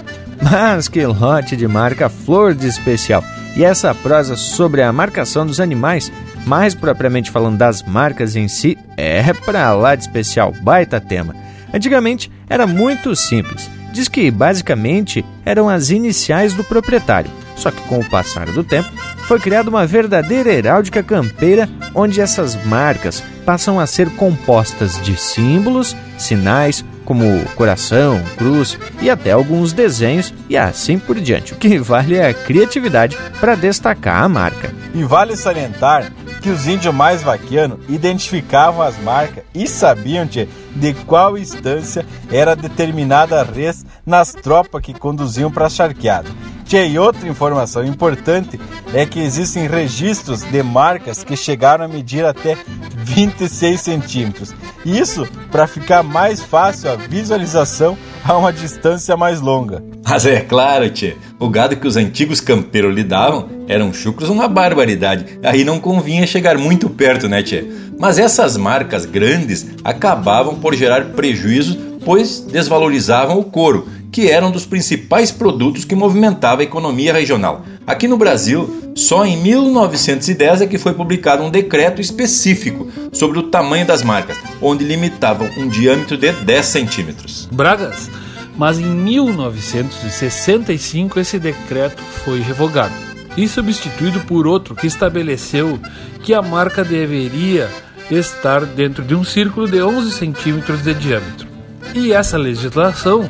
[0.41, 3.23] Mas que lote de marca flor de especial!
[3.59, 6.09] E essa prosa sobre a marcação dos animais,
[6.45, 11.35] mais propriamente falando das marcas em si, é pra lá de especial, baita tema.
[11.73, 13.69] Antigamente era muito simples.
[13.91, 17.29] Diz que basicamente eram as iniciais do proprietário.
[17.57, 18.87] Só que com o passar do tempo,
[19.27, 25.97] foi criada uma verdadeira heráldica campeira onde essas marcas passam a ser compostas de símbolos,
[26.17, 31.53] sinais, como coração, cruz e até alguns desenhos e assim por diante.
[31.53, 34.71] O que vale é a criatividade para destacar a marca.
[34.93, 40.93] E vale salientar que os índios mais vaquianos identificavam as marcas e sabiam tchê, de
[40.93, 46.29] qual instância era determinada a res nas tropas que conduziam para a charqueada.
[46.65, 48.59] Tchê, e outra informação importante
[48.93, 52.55] é que existem registros de marcas que chegaram a medir até
[52.95, 54.53] 26 centímetros.
[54.85, 59.83] Isso para ficar mais fácil a visualização a uma distância mais longa.
[60.07, 65.39] Mas é claro, tchê, o gado que os antigos campeiros lidavam eram chucros uma barbaridade.
[65.43, 67.65] Aí não convinha chegar muito perto, né, tchê?
[67.99, 74.51] Mas essas marcas grandes acabavam por gerar prejuízo, pois desvalorizavam o couro que era um
[74.51, 77.63] dos principais produtos que movimentava a economia regional.
[77.85, 83.43] Aqui no Brasil, só em 1910 é que foi publicado um decreto específico sobre o
[83.43, 87.47] tamanho das marcas, onde limitavam um diâmetro de 10 centímetros.
[87.51, 88.09] Bragas,
[88.57, 92.93] mas em 1965 esse decreto foi revogado
[93.37, 95.79] e substituído por outro que estabeleceu
[96.21, 97.69] que a marca deveria
[98.11, 101.48] estar dentro de um círculo de 11 centímetros de diâmetro.
[101.93, 103.29] E essa legislação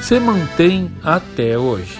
[0.00, 1.98] se mantém até hoje.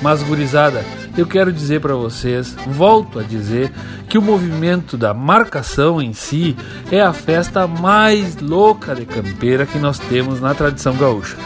[0.00, 0.84] Mas, gurizada,
[1.16, 3.72] eu quero dizer para vocês, volto a dizer,
[4.08, 6.56] que o movimento da marcação em si
[6.90, 11.36] é a festa mais louca de campeira que nós temos na tradição gaúcha.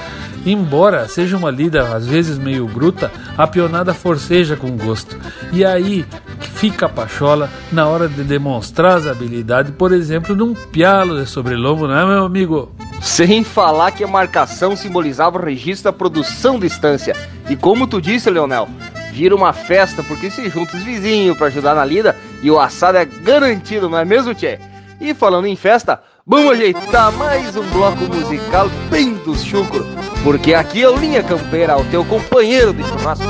[0.46, 5.18] Embora seja uma lida às vezes meio bruta, a pionada forceja com gosto.
[5.52, 6.04] E aí
[6.38, 11.88] fica a pachola na hora de demonstrar as habilidades, por exemplo, num pialo de sobrelombo,
[11.88, 12.72] não é, meu amigo?
[13.00, 17.16] Sem falar que a marcação simbolizava o registro da produção de estância.
[17.48, 18.68] E como tu disse, Leonel,
[19.12, 22.98] vira uma festa porque se juntam os vizinhos para ajudar na lida e o assado
[22.98, 24.58] é garantido, não é mesmo, Tchê?
[25.00, 29.86] E falando em festa, Vamos ajeitar mais um bloco musical bem do chucro,
[30.22, 33.26] porque aqui é o Linha Campeira, o teu companheiro de churrasco.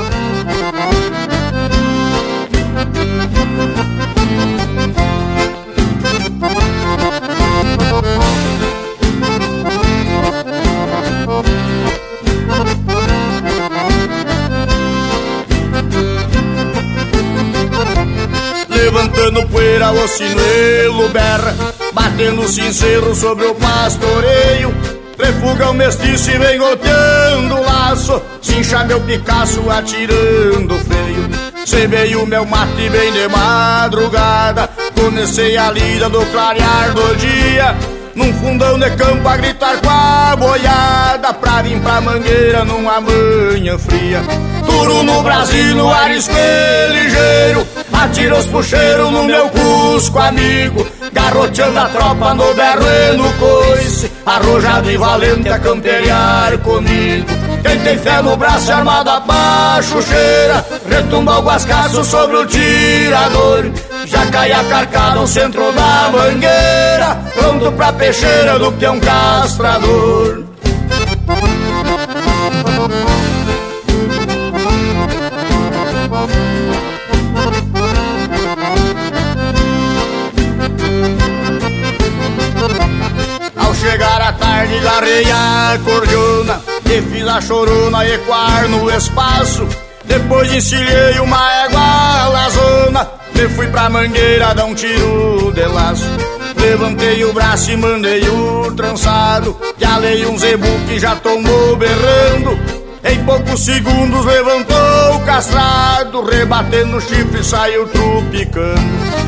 [18.69, 24.75] Levantando poeira, o sinelo berra Batendo sincero sobre o pastoreio.
[25.17, 28.21] Refuga o mestiço e vem golpeando o laço.
[28.41, 31.29] Cincha meu Picasso atirando freio.
[31.65, 34.69] Semei o meu mate bem de madrugada.
[34.93, 37.73] Comecei a lida do clarear do dia.
[38.13, 41.33] Num fundão de campo a gritar com a boiada.
[41.33, 44.21] Pra vir pra mangueira numa manhã fria.
[44.65, 46.33] Duro no Brasil, no arisco
[46.91, 50.87] ligeiro Atira os puxeiros no meu cusco amigo.
[51.11, 54.11] Garroteando a tropa no berro no coice.
[54.25, 57.27] Arrojado e valente a camperiar comigo.
[57.63, 60.65] Quem tem fé no braço armado a cheira.
[60.87, 63.71] Retumba o guascaço sobre o tirador.
[64.05, 67.17] Já cai a carcada ao centro da mangueira.
[67.33, 70.45] Pronto pra peixeira do peão castrador.
[72.85, 73.14] chegar a
[84.65, 89.67] tarde, garrei a cordiona E fiz a chorona ecoar no espaço.
[90.05, 96.05] Depois encilhei uma égua lazona E fui pra mangueira dar um tiro de laço.
[96.57, 102.84] Levantei o braço e mandei o trançado Que alei um zebu que já tomou berrando
[103.05, 108.81] em poucos segundos levantou o castrado, rebatendo o chifre saiu trupicando.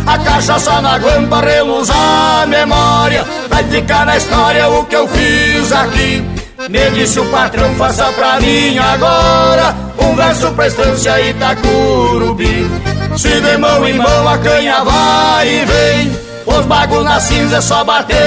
[0.05, 5.71] A cachaça na guampa reluz a memória, vai ficar na história o que eu fiz
[5.71, 6.25] aqui.
[6.69, 12.67] Me disse o patrão, faça pra mim agora um verso pra estância Itacurubi.
[13.15, 17.83] Se de mão em mão a canha vai e vem, os bagos na cinza só
[17.83, 18.17] bateu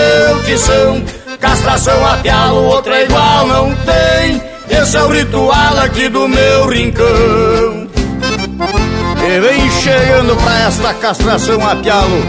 [0.45, 1.03] que são.
[1.41, 4.50] Castração a pialo, outra igual não tem.
[4.71, 7.89] Esse é o ritual aqui do meu rincão.
[9.23, 12.21] E vem chegando pra esta castração a pialo,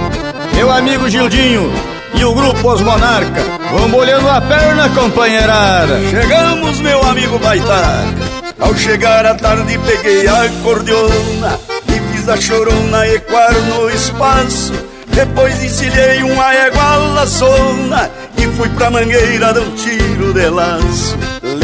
[0.53, 1.71] meu amigo Gildinho
[2.13, 3.41] e o grupo Os Monarca.
[3.71, 5.99] Vão molhando a perna, companheirada.
[6.09, 8.41] Chegamos, meu amigo Baitaca.
[8.59, 14.73] Ao chegar à tarde peguei a cordiona e fiz a chorona ecoar no espaço.
[15.07, 21.17] Depois encilhei uma égua laçona e fui pra mangueira dar um tiro de laço.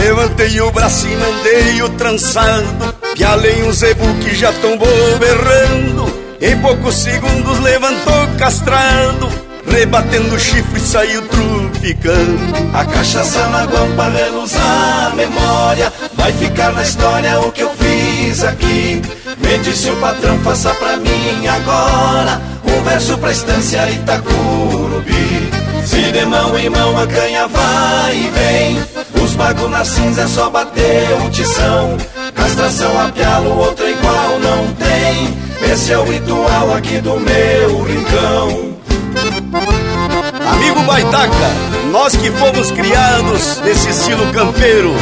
[0.07, 4.88] Levantei o braço e mandei o trançado Que além um zebu que já tombou
[5.19, 6.05] berrando
[6.39, 9.29] Em poucos segundos levantou castrado
[9.69, 12.39] Rebatendo o chifre saiu trupicando
[12.73, 18.45] A cachaça na guampa reluzar a memória Vai ficar na história o que eu fiz
[18.45, 19.01] aqui.
[19.39, 25.49] Me disse o patrão, faça pra mim agora Um verso pra estância Itacurubi.
[25.85, 28.96] Se de mão em mão a canha vai e vem
[29.38, 31.95] os bagos na cinza é só bater um tição
[32.34, 38.77] Castração a pialo, outra igual não tem Esse é o ritual aqui do meu rincão
[40.51, 41.49] Amigo Baitaca,
[41.91, 44.93] nós que fomos criados nesse estilo campeiro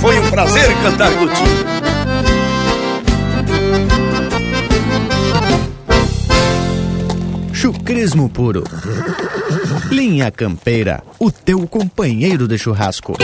[0.00, 1.72] Foi um prazer cantar contigo
[7.52, 8.64] Chucrismo puro.
[9.88, 13.14] Linha Campeira, o teu companheiro de churrasco.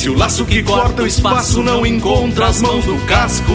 [0.00, 3.52] Se o laço que corta o espaço não encontra as mãos do casco,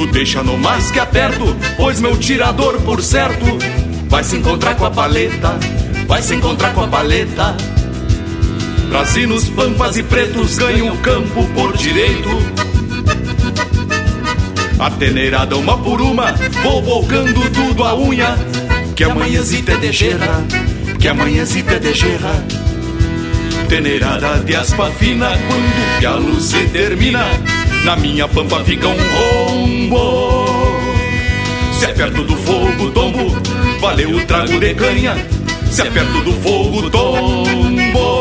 [0.00, 3.58] tu deixa no mais que aperto, pois meu tirador, por certo,
[4.08, 5.58] vai se encontrar com a paleta,
[6.06, 7.54] vai se encontrar com a paleta.
[8.88, 12.30] Brasinos, pampas e pretos ganham o campo por direito.
[14.78, 16.32] Ateneirada uma por uma,
[16.62, 18.38] vou volcando tudo a unha.
[18.96, 20.44] Que amanhãzita é de gerra,
[20.98, 22.44] que amanhãzita é de gerra.
[23.68, 27.26] Teneirada de aspa fina, quando a luz se termina,
[27.84, 30.46] na minha pampa fica um rombo.
[31.78, 33.36] Se é perto do fogo, tombo,
[33.80, 35.16] valeu o trago de canha.
[35.70, 38.20] Se é perto do fogo, tombo.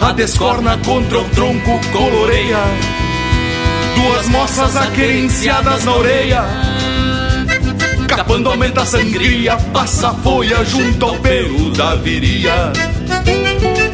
[0.00, 2.58] A descorna contra o tronco coloreia,
[3.94, 6.72] duas moças aquerenciadas na orelha
[8.16, 12.70] Capando aumenta a sangria, passa a folha junto ao pelo da viria.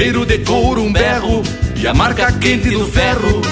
[0.00, 1.42] cheiro de couro, um berro
[1.76, 3.42] e a marca quente do ferro.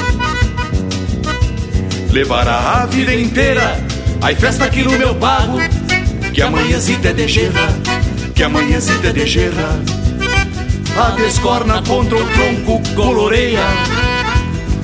[2.10, 3.76] Levará a vida inteira,
[4.22, 5.58] ai festa aqui no meu pago,
[6.32, 7.68] que amanhecita é de gerra,
[8.34, 9.78] que amanhecita é de gerra.
[10.96, 13.66] A descorna contra o tronco coloreia,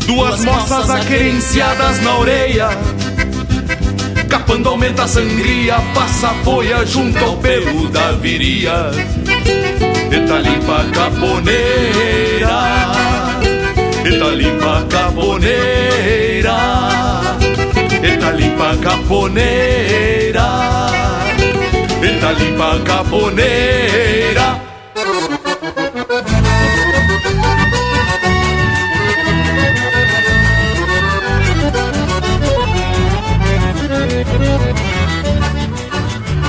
[0.06, 2.68] duas moças aquerenciadas na orelha.
[4.28, 8.90] Capando aumenta a sangria, passa a folha junto ao pelo da viria
[10.14, 12.56] Eta limpa caponeira.
[14.10, 16.58] Eta limpa caponeira.
[18.10, 20.48] Eta limpa caponeira.
[22.10, 24.48] Eta limpa caponeira.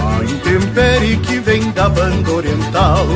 [0.04, 3.08] A intempere que vem da banda oriental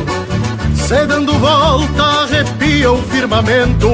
[0.90, 3.88] Se dando volta arrepia o firmamento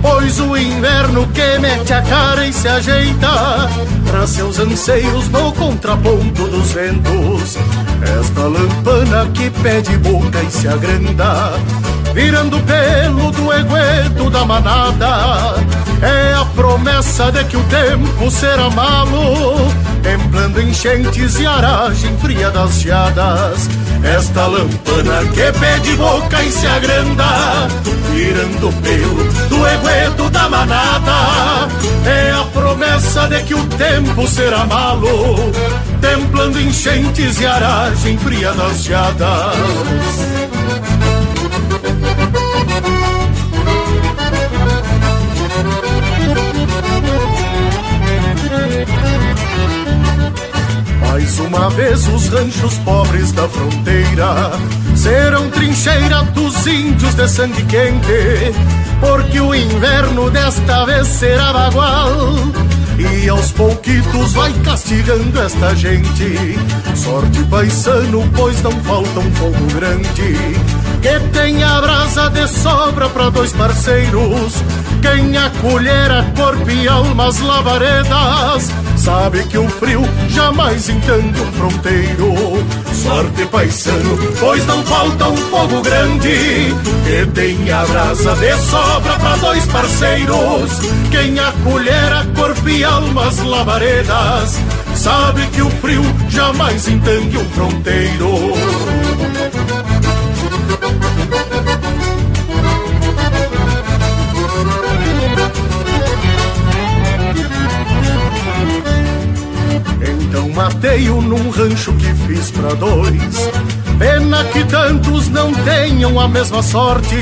[0.00, 3.68] Pois o inverno que mete a cara e se ajeita
[4.08, 7.58] Pra seus anseios no contraponto dos ventos.
[8.00, 11.54] Esta lampana que pede boca e se agranda
[12.14, 15.56] Virando pelo do egueto da manada
[16.00, 19.56] É a promessa de que o tempo será malo
[20.00, 23.68] Templando enchentes e aragem fria das geadas
[24.04, 27.68] esta lampana que pede boca e se agranda
[28.12, 31.68] Virando pelo do egueto da manada.
[32.06, 35.36] É a promessa de que o tempo será malo
[36.00, 40.53] Templando enchentes e aragem fria das geadas
[51.14, 54.50] Mais uma vez os ranchos pobres da fronteira
[54.96, 58.52] serão trincheira dos índios de sangue quente,
[58.98, 62.20] porque o inverno desta vez será bagual.
[62.98, 66.58] E aos pouquitos vai castigando esta gente.
[66.94, 70.36] Sorte paisano, pois não falta um fogo grande.
[71.02, 74.54] Que tenha brasa de sobra para dois parceiros.
[75.02, 82.34] Quem acolhera corpo e almas lavaredas sabe que o frio jamais entende um fronteiro.
[82.94, 89.66] Sorte paisano, pois não falta um fogo grande que tenha brasa de sobra para dois
[89.66, 90.80] parceiros.
[91.10, 94.60] Quem acolhera corpo e almas lavaredas
[94.94, 98.54] sabe que o frio jamais entende um fronteiro.
[110.00, 113.50] Então matei-o num rancho que fiz pra dois.
[113.98, 117.16] Pena que tantos não tenham a mesma sorte,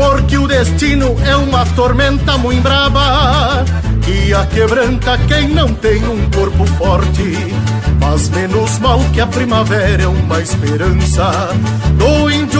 [0.00, 3.62] porque o destino é uma tormenta muito braba
[4.02, 7.36] que a quebranta quem não tem um corpo forte.
[8.00, 11.50] Mas menos mal que a primavera é uma esperança
[11.98, 12.59] do índio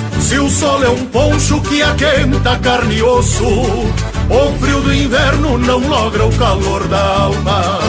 [0.21, 5.57] Se o sol é um poncho que aquenta carne e osso, o frio do inverno
[5.57, 7.79] não logra o calor da alma.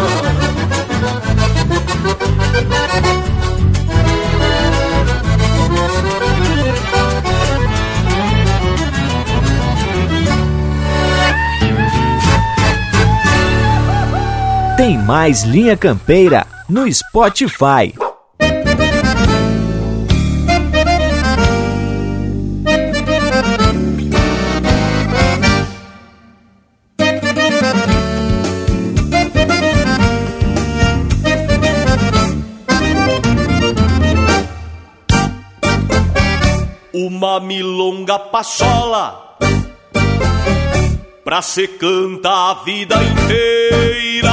[14.76, 17.94] Tem mais Linha Campeira no Spotify.
[37.32, 39.38] Uma milonga pachola
[41.24, 44.32] pra se cantar a vida inteira.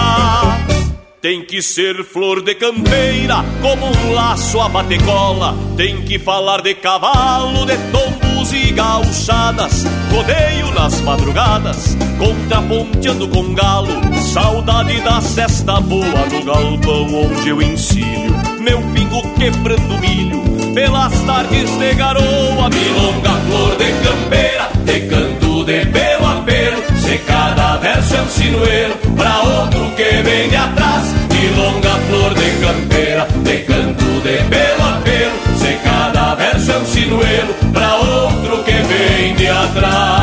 [1.21, 5.55] Tem que ser flor de campeira, como um laço a batecola.
[5.77, 9.85] Tem que falar de cavalo, de tombos e gauchadas.
[10.11, 13.93] Rodeio nas madrugadas, contraponteando com galo.
[14.33, 18.35] Saudade da cesta boa no galpão onde eu ensino.
[18.59, 20.43] Meu pingo quebrando milho,
[20.79, 22.69] pelas tardes de garoa.
[22.69, 26.81] Milonga, flor de campeira, de canto de pelo a pelo.
[27.03, 31.03] Se cada verso é um sinuelo, pra outro que vem de atrás.
[31.33, 35.57] Milonga, flor de campeira, de canto de pelo a pelo.
[35.59, 40.18] Se cada verso é um sinuelo, pra outro que vem de atrás.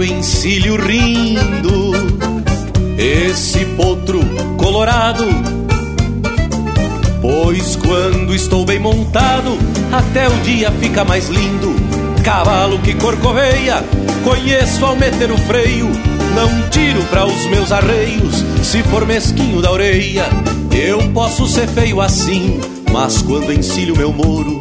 [0.00, 1.92] Faceiro encilho rindo,
[2.96, 4.20] esse potro
[4.56, 5.24] colorado.
[7.20, 9.58] Pois quando estou bem montado,
[9.92, 11.74] até o dia fica mais lindo.
[12.24, 13.84] Cavalo que corcoveia,
[14.24, 15.90] conheço ao meter o freio.
[16.34, 20.26] Não tiro para os meus arreios, se for mesquinho da orelha.
[20.72, 22.58] Eu posso ser feio assim,
[22.92, 24.60] mas quando encilho meu moro,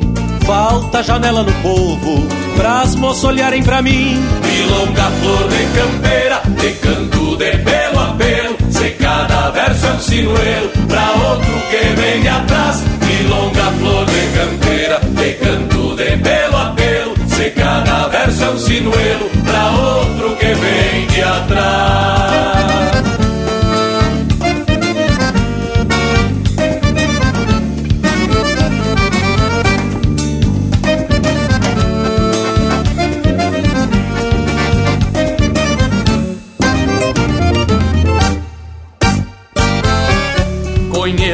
[0.50, 2.28] falta janela no povo,
[2.58, 4.20] pras moças olharem pra mim.
[4.44, 8.58] Milonga, flor de campeira, de canto de pelo a pelo.
[8.72, 12.84] Se cada verso é um sinuelo, pra outro que vem de atrás.
[13.06, 17.14] Milonga, flor de campeira, de canto de pelo a pelo.
[17.28, 23.09] Se cada verso é um sinuelo, pra outro que vem de atrás.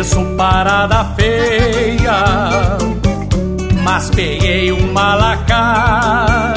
[0.05, 2.77] Conheço parada feia,
[3.81, 6.53] mas peguei uma lacara.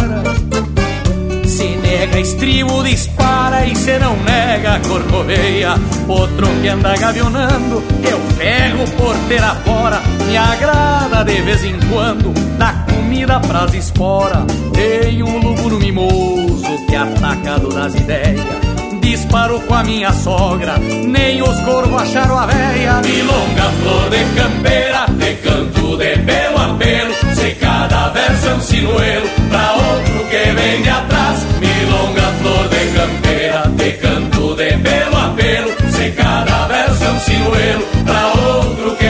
[1.46, 5.76] Se nega estribo, dispara e se não nega, corcoveia.
[6.06, 10.02] Outro que anda gavionando, eu pego porteira fora.
[10.26, 14.44] Me agrada de vez em quando, dá comida pras esporas.
[14.74, 18.67] Tem um lúgulo mimoso que atacado nas ideias.
[19.08, 23.00] Disparo com a minha sogra, nem os corvos acharam a véia.
[23.00, 27.14] Milonga, flor de campeira, de canto de pelo a pelo.
[27.34, 31.46] Se cada verso é um sinuelo, pra outro que vem de atrás.
[31.58, 35.90] Milonga, flor de campeira, de canto de pelo a pelo.
[35.90, 39.07] Se cada verso é um sinuelo, pra outro que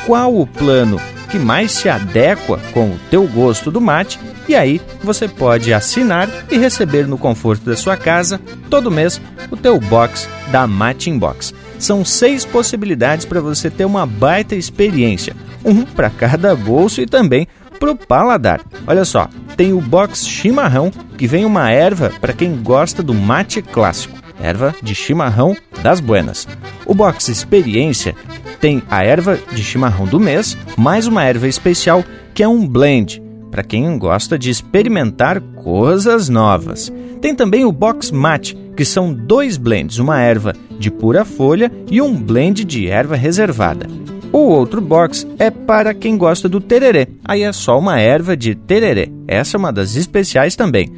[0.06, 1.00] qual o plano
[1.34, 6.28] que mais se adequa com o teu gosto do mate e aí você pode assinar
[6.48, 8.40] e receber no conforto da sua casa
[8.70, 9.20] todo mês
[9.50, 11.52] o teu box da Mate Inbox.
[11.76, 15.34] São seis possibilidades para você ter uma baita experiência,
[15.64, 17.48] um para cada bolso e também
[17.80, 18.60] para o paladar.
[18.86, 23.60] Olha só, tem o box chimarrão que vem uma erva para quem gosta do mate
[23.60, 26.46] clássico, erva de chimarrão das buenas.
[26.86, 28.14] O box experiência
[28.60, 33.22] tem a erva de chimarrão do mês, mais uma erva especial que é um blend
[33.50, 36.92] para quem gosta de experimentar coisas novas.
[37.20, 42.02] Tem também o Box Mate, que são dois blends, uma erva de pura folha e
[42.02, 43.86] um blend de erva reservada.
[44.32, 48.56] O outro box é para quem gosta do tererê, aí é só uma erva de
[48.56, 49.08] tererê.
[49.28, 50.92] Essa é uma das especiais também.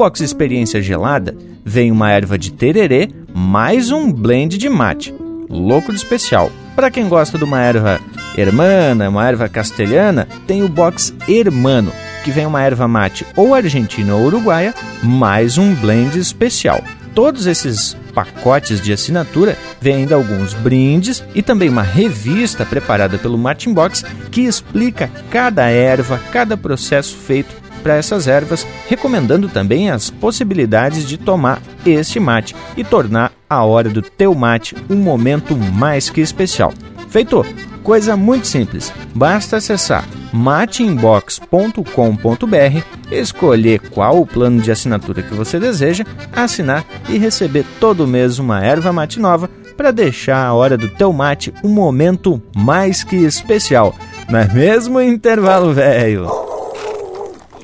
[0.00, 5.14] Box Experiência Gelada vem uma erva de tererê mais um blend de mate.
[5.46, 6.50] Louco de Especial.
[6.74, 8.00] Para quem gosta de uma erva
[8.34, 11.92] hermana, uma erva castelhana, tem o box Hermano,
[12.24, 16.82] que vem uma erva mate ou argentina ou uruguaia, mais um blend especial.
[17.14, 23.36] Todos esses pacotes de assinatura vêm ainda alguns brindes e também uma revista preparada pelo
[23.36, 30.10] Martin Box que explica cada erva, cada processo feito para essas ervas, recomendando também as
[30.10, 36.08] possibilidades de tomar este mate e tornar a hora do teu mate um momento mais
[36.08, 36.72] que especial.
[37.08, 37.44] Feito!
[37.82, 46.04] Coisa muito simples, basta acessar mateinbox.com.br, escolher qual o plano de assinatura que você deseja,
[46.32, 51.12] assinar e receber todo mês uma erva mate nova para deixar a hora do teu
[51.12, 53.96] mate um momento mais que especial.
[54.28, 56.49] Não é mesmo intervalo velho?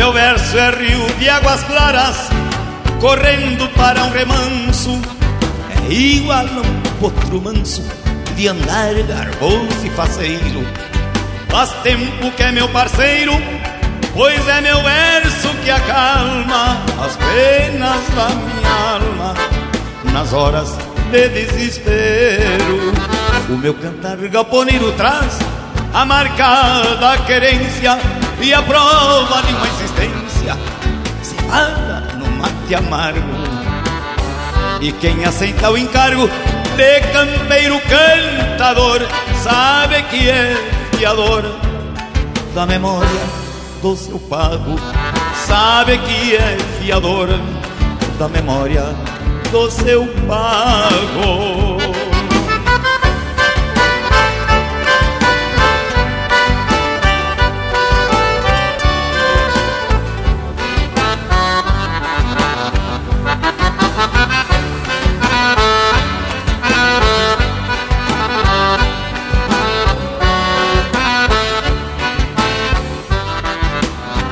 [0.00, 2.30] Meu verso é rio de águas claras,
[3.00, 4.98] correndo para um remanso.
[5.88, 7.82] É igual a um potro manso,
[8.40, 10.66] de andar garboso e faceiro.
[11.50, 13.34] Faz tempo que é meu parceiro,
[14.14, 19.34] pois é meu verso que acalma as penas da minha alma
[20.10, 20.74] nas horas
[21.10, 22.94] de desespero.
[23.50, 25.38] O meu cantar galponeiro traz
[25.92, 27.98] a marcada querência
[28.40, 30.56] e a prova de uma existência
[31.22, 33.20] selada no mate amargo.
[34.80, 36.30] E quem aceita o encargo
[36.80, 39.00] de campeiro cantador
[39.42, 40.54] sabe que é
[40.96, 41.44] fiador
[42.54, 43.20] da memória
[43.82, 44.80] do seu pago,
[45.46, 47.28] sabe que é fiador
[48.18, 48.82] da memória
[49.52, 51.79] do seu pago.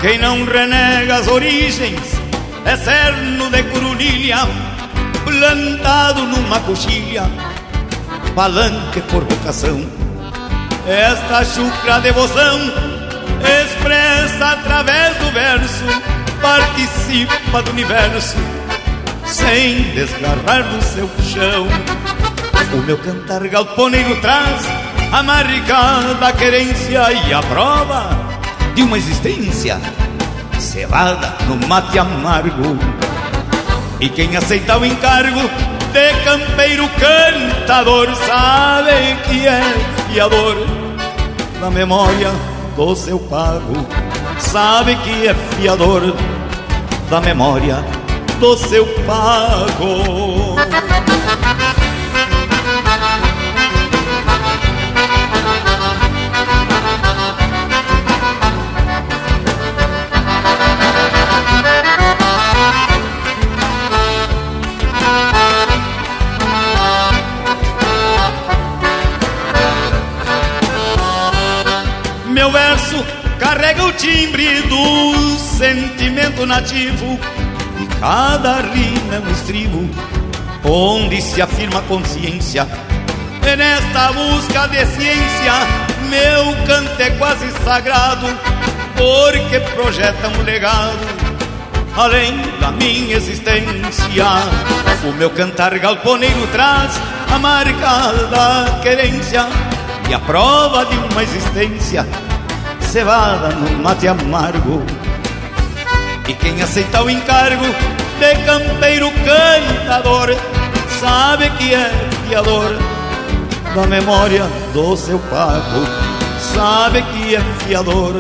[0.09, 2.01] Quem não renega as origens
[2.65, 4.39] é cerno de curulilha,
[5.23, 7.25] plantado numa coxilha,
[8.35, 9.87] palanque por vocação.
[10.87, 12.59] Esta chucra devoção
[13.67, 15.85] expressa através do verso,
[16.41, 18.39] participa do universo,
[19.27, 21.69] sem desgarrar do seu chão.
[22.73, 24.63] O meu cantar galponeiro traz
[25.13, 28.38] a maricada querência e a prova
[28.79, 29.81] de uma existência
[30.61, 32.79] selada no mate amargo.
[33.99, 35.41] E quem aceita o encargo
[35.93, 38.93] de campeiro cantador sabe
[39.27, 39.61] que é
[40.09, 40.55] fiador
[41.61, 42.31] da memória
[42.77, 43.85] do seu pago.
[44.39, 46.15] Sabe que é fiador
[47.11, 47.85] da memória
[48.39, 50.55] do seu pago.
[76.39, 77.19] Sentimento nativo
[77.81, 79.91] e cada rima é um estribo
[80.65, 82.67] onde se afirma a consciência.
[83.43, 85.53] E nesta busca de ciência,
[86.09, 88.27] meu canto é quase sagrado,
[88.97, 90.99] porque projeta um legado
[91.97, 94.27] além da minha existência.
[95.05, 96.93] O meu cantar galponeiro traz
[97.33, 99.47] a marca da querência
[100.09, 102.07] e a prova de uma existência
[102.81, 104.98] cevada no mate amargo.
[106.29, 107.65] E quem aceita o encargo
[108.21, 110.29] de campeiro cantador
[111.01, 111.91] sabe que é
[112.29, 112.77] fiador
[113.75, 114.45] da memória
[114.75, 115.87] do seu pago.
[116.55, 118.13] Sabe que é fiador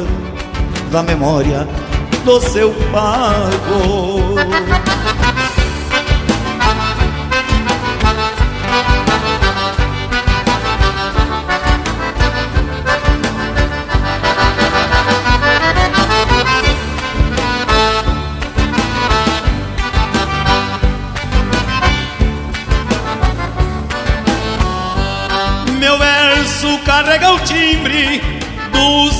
[0.90, 1.68] da memória
[2.24, 4.36] do seu pago.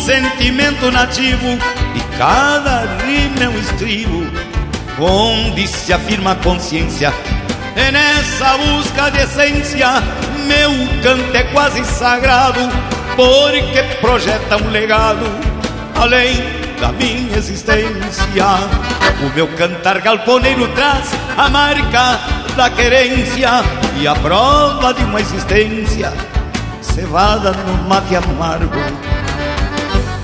[0.08, 1.58] Sentimento nativo
[1.94, 4.26] e cada rima é um estribo
[4.98, 7.12] onde se afirma a consciência.
[7.76, 9.86] Nessa busca de essência,
[10.46, 10.70] meu
[11.02, 12.58] canto é quase sagrado,
[13.16, 15.26] porque projeta um legado
[15.94, 16.36] além
[16.80, 18.46] da minha existência.
[19.22, 22.18] O meu cantar galponeiro traz a marca
[22.56, 23.62] da querência
[24.00, 26.10] e a prova de uma existência
[26.80, 29.07] cevada no mate amargo.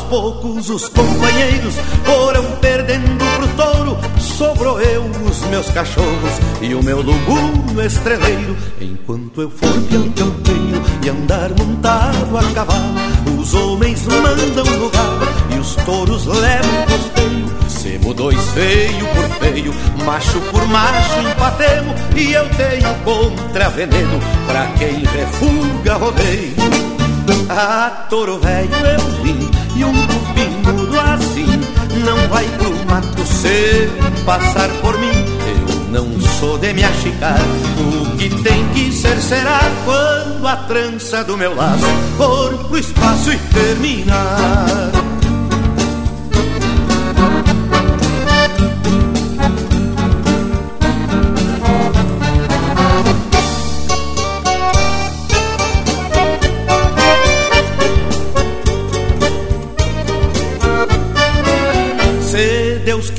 [0.00, 1.74] Aos poucos os companheiros
[2.04, 3.98] foram perdendo pro touro.
[4.18, 6.32] Sobrou eu, os meus cachorros
[6.62, 8.56] e o meu lubuno estreleiro.
[8.80, 12.94] Enquanto eu for peão campeiro e andar montado a cavalo,
[13.38, 14.90] os homens mandam no
[15.54, 17.68] e os touros levam costeio.
[17.68, 19.74] Semo dois feio por feio,
[20.04, 26.99] macho por macho empatemo E eu tenho contra veneno pra quem refuga rodeio
[27.52, 31.46] Ah, touro velho eu vi e um cupim mudo assim
[32.04, 33.90] Não vai pro mato se
[34.24, 35.10] passar por mim.
[35.10, 37.40] Eu não sou de me achicar.
[37.76, 41.84] O que tem que ser será quando a trança do meu laço
[42.16, 44.99] For pro espaço e terminar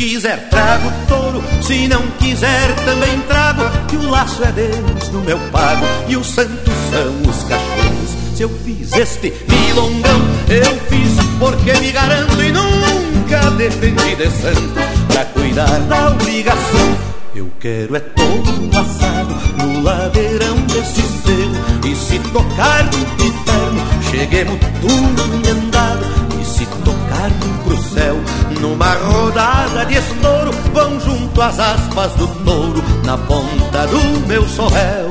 [0.02, 1.44] quiser, trago touro.
[1.62, 3.62] Se não quiser, também trago.
[3.88, 5.86] Que o laço é Deus no meu pago.
[6.08, 8.10] E os santos são os cachorros.
[8.36, 14.74] Se eu fiz este milongão, eu fiz porque me garanto e nunca dependi de santo
[15.08, 16.98] pra cuidar da obrigação.
[17.36, 21.90] Eu quero é todo assado no ladeirão desse seu.
[21.92, 26.06] E se tocar no inferno, cheguemos tudo emendado.
[26.42, 27.30] E se tocar
[27.64, 28.18] pro céu,
[28.62, 35.10] Numa rodada de estouro Vão junto às aspas do touro Na ponta do meu sorréu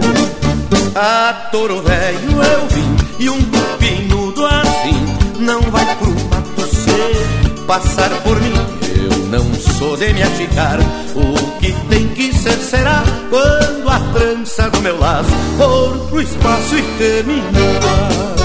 [0.95, 3.43] A touro velho eu vim E um
[3.79, 5.05] pinudo assim
[5.41, 8.53] Não vai pro mato ser Passar por mim.
[8.97, 10.79] Eu não sou de me achicar
[11.15, 16.77] O que tem que ser será Quando a trança do meu laço For pro espaço
[16.77, 18.40] e terminar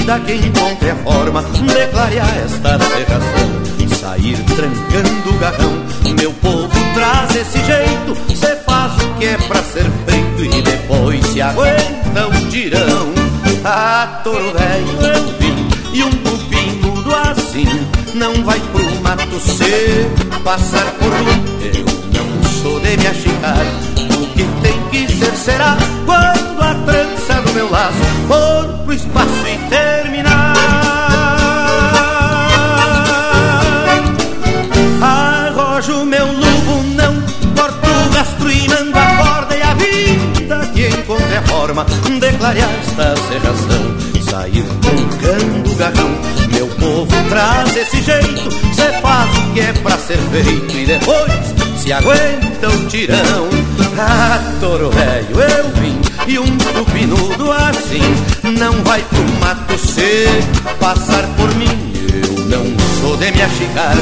[0.00, 3.60] vida que encontre a forma de clarear esta serração
[4.00, 5.84] sair trancando o garrão.
[6.18, 11.24] Meu povo traz esse jeito, cê faz o que é pra ser feito e depois
[11.26, 13.12] se aguenta o tirão.
[13.64, 16.10] A touro velho eu vim e um
[16.82, 17.66] mudo assim
[18.14, 20.08] não vai pro mato ser
[20.42, 21.74] passar por mim.
[21.74, 23.66] Eu não sou de me achicar,
[25.20, 25.76] ser será
[26.06, 27.94] quando a trança do meu laço
[28.26, 30.54] for pro espaço e terminar.
[35.02, 37.14] Arrojo meu lubo, não
[37.54, 42.32] corto o rastro e mando a corda e a vida que encontre a forma de
[42.38, 44.00] clarear esta serração.
[44.30, 46.10] Sair tocando o garrão,
[46.52, 51.69] meu povo traz esse jeito, cê faz o que é pra ser feito e depois
[51.92, 53.48] aguenta o tirão.
[53.98, 58.00] Ah, touro velho, eu vim e um tupinudo assim
[58.58, 60.28] não vai pro mato ser
[60.78, 61.92] passar por mim.
[62.12, 62.64] Eu não
[63.00, 63.96] sou de me achicar,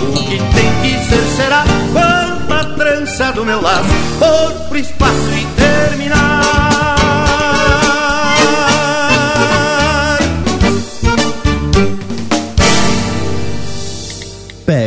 [0.00, 3.88] o que tem que ser será quando a trança do meu laço
[4.18, 6.91] for pro espaço e terminar.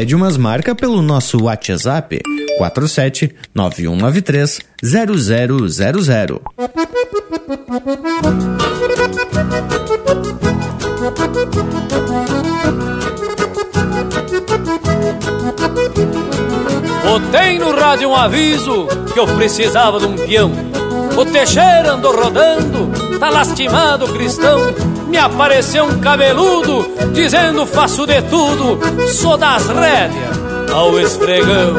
[0.05, 2.21] Pede umas marcas pelo nosso WhatsApp
[2.59, 6.41] 47 9193 0000.
[17.03, 20.51] Botei no rádio um aviso que eu precisava de um peão.
[21.17, 24.94] O Teixeira andou rodando, tá lastimado cristão.
[25.07, 30.35] Me apareceu um cabeludo dizendo faço de tudo, sou das rédeas
[30.73, 31.75] ao esfregão.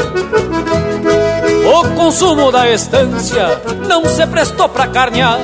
[1.67, 5.39] O consumo da estância não se prestou pra carnear,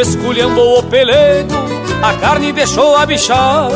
[0.00, 1.54] esculhambou o pelego,
[2.02, 3.68] a carne deixou a bichar.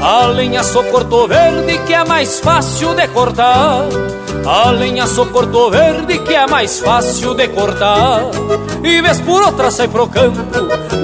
[0.00, 3.84] A lenha só cortou verde que é mais fácil de cortar.
[4.44, 8.22] A lenha só cortou verde que é mais fácil de cortar.
[8.82, 10.40] E vez por outra sai pro campo,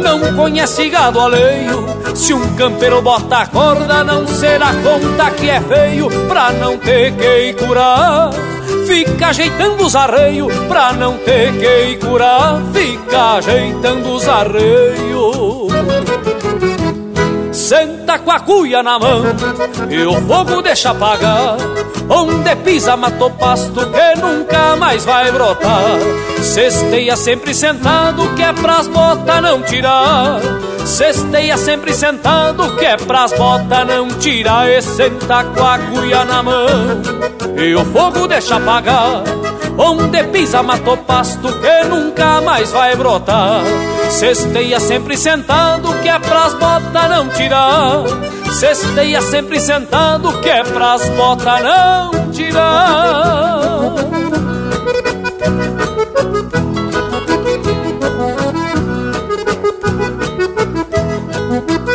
[0.03, 1.87] não conhece gado alheio.
[2.15, 7.13] Se um campeiro bota a corda, não será conta que é feio pra não ter
[7.13, 8.31] que curar.
[8.87, 12.61] Fica ajeitando os arreios pra não ter que curar.
[12.73, 15.38] Fica ajeitando os arreios.
[17.69, 19.23] Senta com a cuia na mão
[19.91, 21.59] e o fogo deixa apagar.
[22.09, 25.99] Onde pisa matou pasto que nunca mais vai brotar.
[26.41, 30.41] Cesteia sempre sentado que é pras botas não tirar.
[30.87, 34.67] Cesteia sempre sentado que é pras botas não tirar.
[34.71, 36.67] E senta com a cuia na mão
[37.55, 39.25] e o fogo deixa apagar.
[39.81, 43.63] Onde pisa matou pasto que nunca mais vai brotar.
[44.11, 48.03] Cesteia sempre sentado que é pras botas não tirar.
[48.59, 53.95] Cesteia sempre sentado que é pras botas não tirar.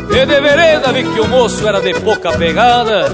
[0.09, 3.09] E de vereda vi que o moço era de pouca pegada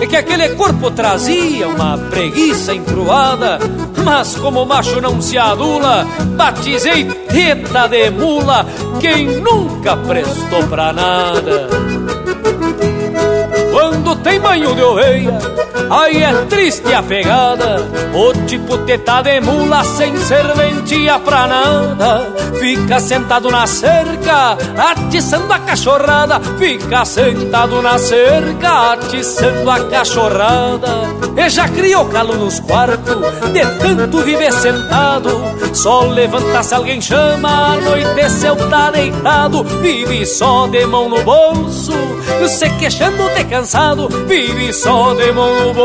[0.00, 3.58] E que aquele corpo trazia uma preguiça encruada
[4.04, 6.06] Mas como macho não se adula
[6.36, 8.66] Batizei teta de mula
[9.00, 11.68] Quem nunca prestou pra nada.
[13.72, 15.38] Quando tem banho de oveia
[15.90, 17.86] Aí é triste a pegada.
[18.12, 22.26] O tipo teta de mula sem serventia pra nada.
[22.58, 26.40] Fica sentado na cerca Atiçando a cachorrada.
[26.58, 30.88] Fica sentado na cerca Atiçando a cachorrada.
[31.36, 33.16] E já criou calo nos quartos
[33.52, 35.30] De tanto viver sentado.
[35.72, 39.62] Só levanta se alguém chama Anoiteceu tá deitado.
[39.62, 41.92] Vive só de mão no bolso
[42.48, 44.08] Se queixando de cansado.
[44.26, 45.75] Vive só de mão no bolso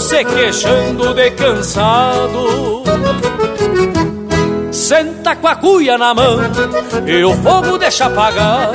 [0.00, 2.82] se queixando de cansado.
[4.76, 6.38] Senta com a cuia na mão
[7.06, 8.70] e o fogo deixa apagar.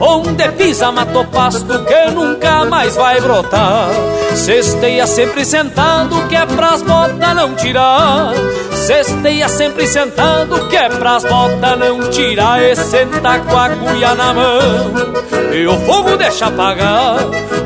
[0.00, 3.88] Onde pisa mato pasto que nunca mais vai brotar.
[4.34, 8.32] Cesteia sempre sentado que é pras botas não tirar.
[8.72, 12.62] Cesteia sempre sentado que é pras botas não tirar.
[12.62, 15.12] E senta com a cuia na mão
[15.52, 17.16] e o fogo deixa apagar.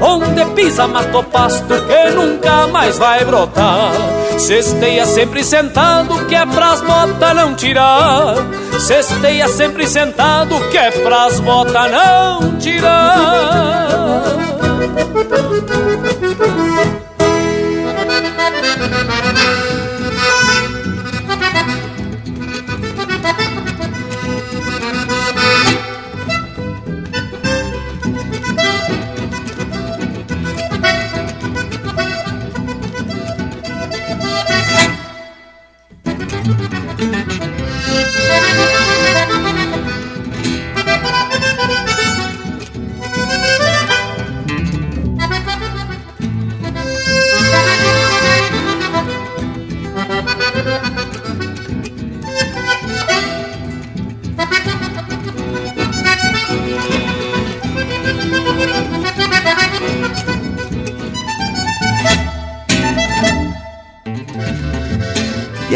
[0.01, 3.93] Onde pisa mato pasto que nunca mais vai brotar.
[4.39, 7.76] Cesteia sempre sentado que é pras botas não tirar.
[8.81, 13.87] Cesteia sempre sentado que é pras botas não tirar.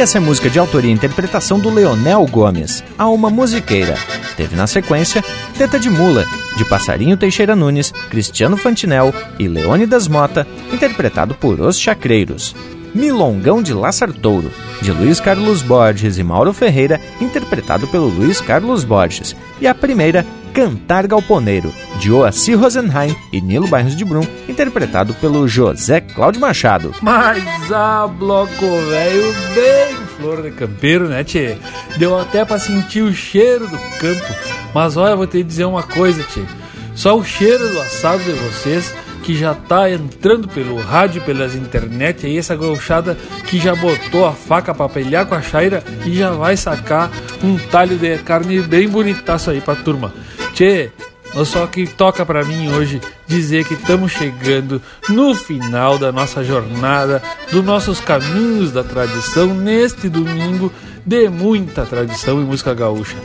[0.01, 3.97] Essa é música de autoria e interpretação do Leonel Gomes, a uma musiqueira.
[4.35, 5.23] Teve na sequência
[5.59, 6.25] Teta de Mula,
[6.57, 12.57] de Passarinho Teixeira Nunes, Cristiano Fantinel e Leônidas Mota, interpretado por Os Chacreiros.
[12.95, 14.51] Milongão de Laçartouro,
[14.81, 19.37] de Luiz Carlos Borges e Mauro Ferreira, interpretado pelo Luiz Carlos Borges.
[19.61, 25.47] E a primeira, Cantar Galponeiro, de Oaci Rosenheim e Nilo Bairros de Brum, interpretado pelo
[25.47, 26.95] José Cláudio Machado.
[27.01, 31.57] Mas a bloco velho bem flor de campeiro, né, tchê?
[31.97, 34.35] Deu até pra sentir o cheiro do campo.
[34.75, 36.43] Mas olha, vou te dizer uma coisa, tchê.
[36.95, 42.27] Só o cheiro do assado de vocês que já tá entrando pelo rádio, pelas internet,
[42.27, 43.17] aí essa gauchada
[43.47, 47.11] que já botou a faca pra pelhar com a chaira e já vai sacar
[47.43, 50.13] um talho de carne bem bonitaço aí pra turma.
[50.55, 50.91] Tchê,
[51.45, 57.23] só que toca para mim hoje dizer que estamos chegando no final da nossa jornada,
[57.53, 60.73] dos nossos caminhos da tradição, neste domingo
[61.07, 63.17] de muita tradição e música gaúcha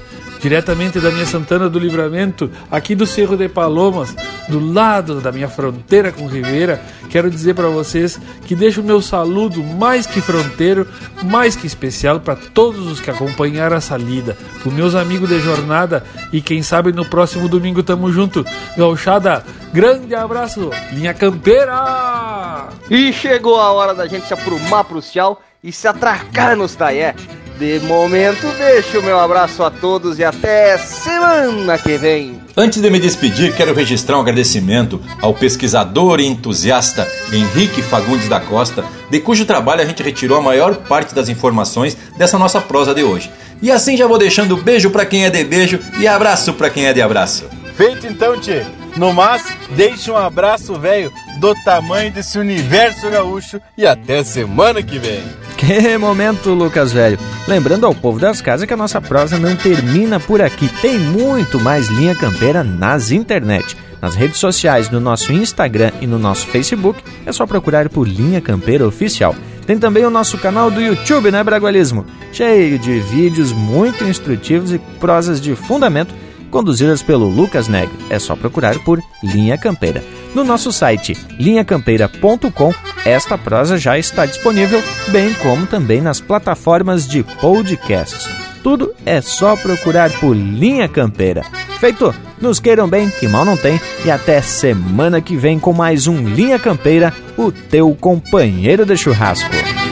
[0.45, 4.15] diretamente da minha Santana do Livramento, aqui do Cerro de Palomas,
[4.47, 9.01] do lado da minha fronteira com Ribeira, quero dizer para vocês que deixo o meu
[9.01, 10.87] saludo mais que fronteiro,
[11.23, 16.03] mais que especial para todos os que acompanharam essa lida, para meus amigos de jornada
[16.31, 18.45] e quem sabe no próximo domingo tamo junto.
[18.77, 19.43] Gauchada,
[19.73, 22.67] grande abraço, linha campeira!
[22.87, 27.15] E chegou a hora da gente se aprumar pro céu e se atracar nos taié.
[27.57, 32.41] De momento, deixo o meu abraço a todos e até semana que vem.
[32.57, 38.41] Antes de me despedir, quero registrar um agradecimento ao pesquisador e entusiasta Henrique Fagundes da
[38.41, 42.93] Costa, de cujo trabalho a gente retirou a maior parte das informações dessa nossa prosa
[42.93, 43.31] de hoje.
[43.61, 46.87] E assim já vou deixando beijo para quem é de beijo e abraço para quem
[46.87, 47.45] é de abraço.
[47.77, 48.65] Feito então, Tchê.
[48.95, 54.97] No mais, deixe um abraço, velho, do tamanho desse universo gaúcho e até semana que
[54.97, 55.21] vem.
[55.57, 57.19] Que momento, Lucas Velho.
[57.47, 60.69] Lembrando ao povo das casas que a nossa prosa não termina por aqui.
[60.81, 63.75] Tem muito mais linha campeira nas internet.
[64.01, 68.39] Nas redes sociais, no nosso Instagram e no nosso Facebook, é só procurar por Linha
[68.39, 69.35] Campeira Oficial.
[69.65, 72.05] Tem também o nosso canal do YouTube, né, Bragualismo?
[72.31, 76.13] Cheio de vídeos muito instrutivos e prosas de fundamento
[76.55, 77.91] conduzidas pelo Lucas Neg.
[78.09, 80.01] É só procurar por Linha Campeira.
[80.33, 82.73] No nosso site linhacampeira.com,
[83.03, 88.29] esta prosa já está disponível, bem como também nas plataformas de podcasts.
[88.63, 91.43] Tudo é só procurar por Linha Campeira.
[91.77, 92.15] Feito!
[92.39, 96.23] Nos queiram bem, que mal não tem, e até semana que vem com mais um
[96.23, 99.84] Linha Campeira, o teu companheiro de churrasco.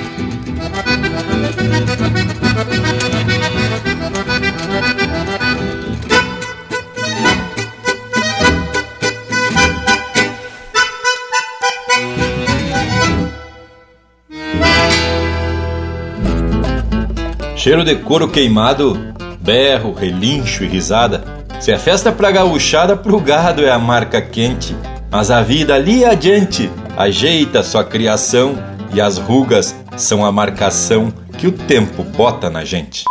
[17.64, 18.99] Cheiro de couro queimado,
[19.40, 21.23] berro, relincho e risada.
[21.61, 24.76] Se é festa pra gauchada, pro gado é a marca quente.
[25.10, 28.61] Mas a vida ali adiante ajeita sua criação
[28.94, 33.06] e as rugas são a marcação que o tempo bota na gente.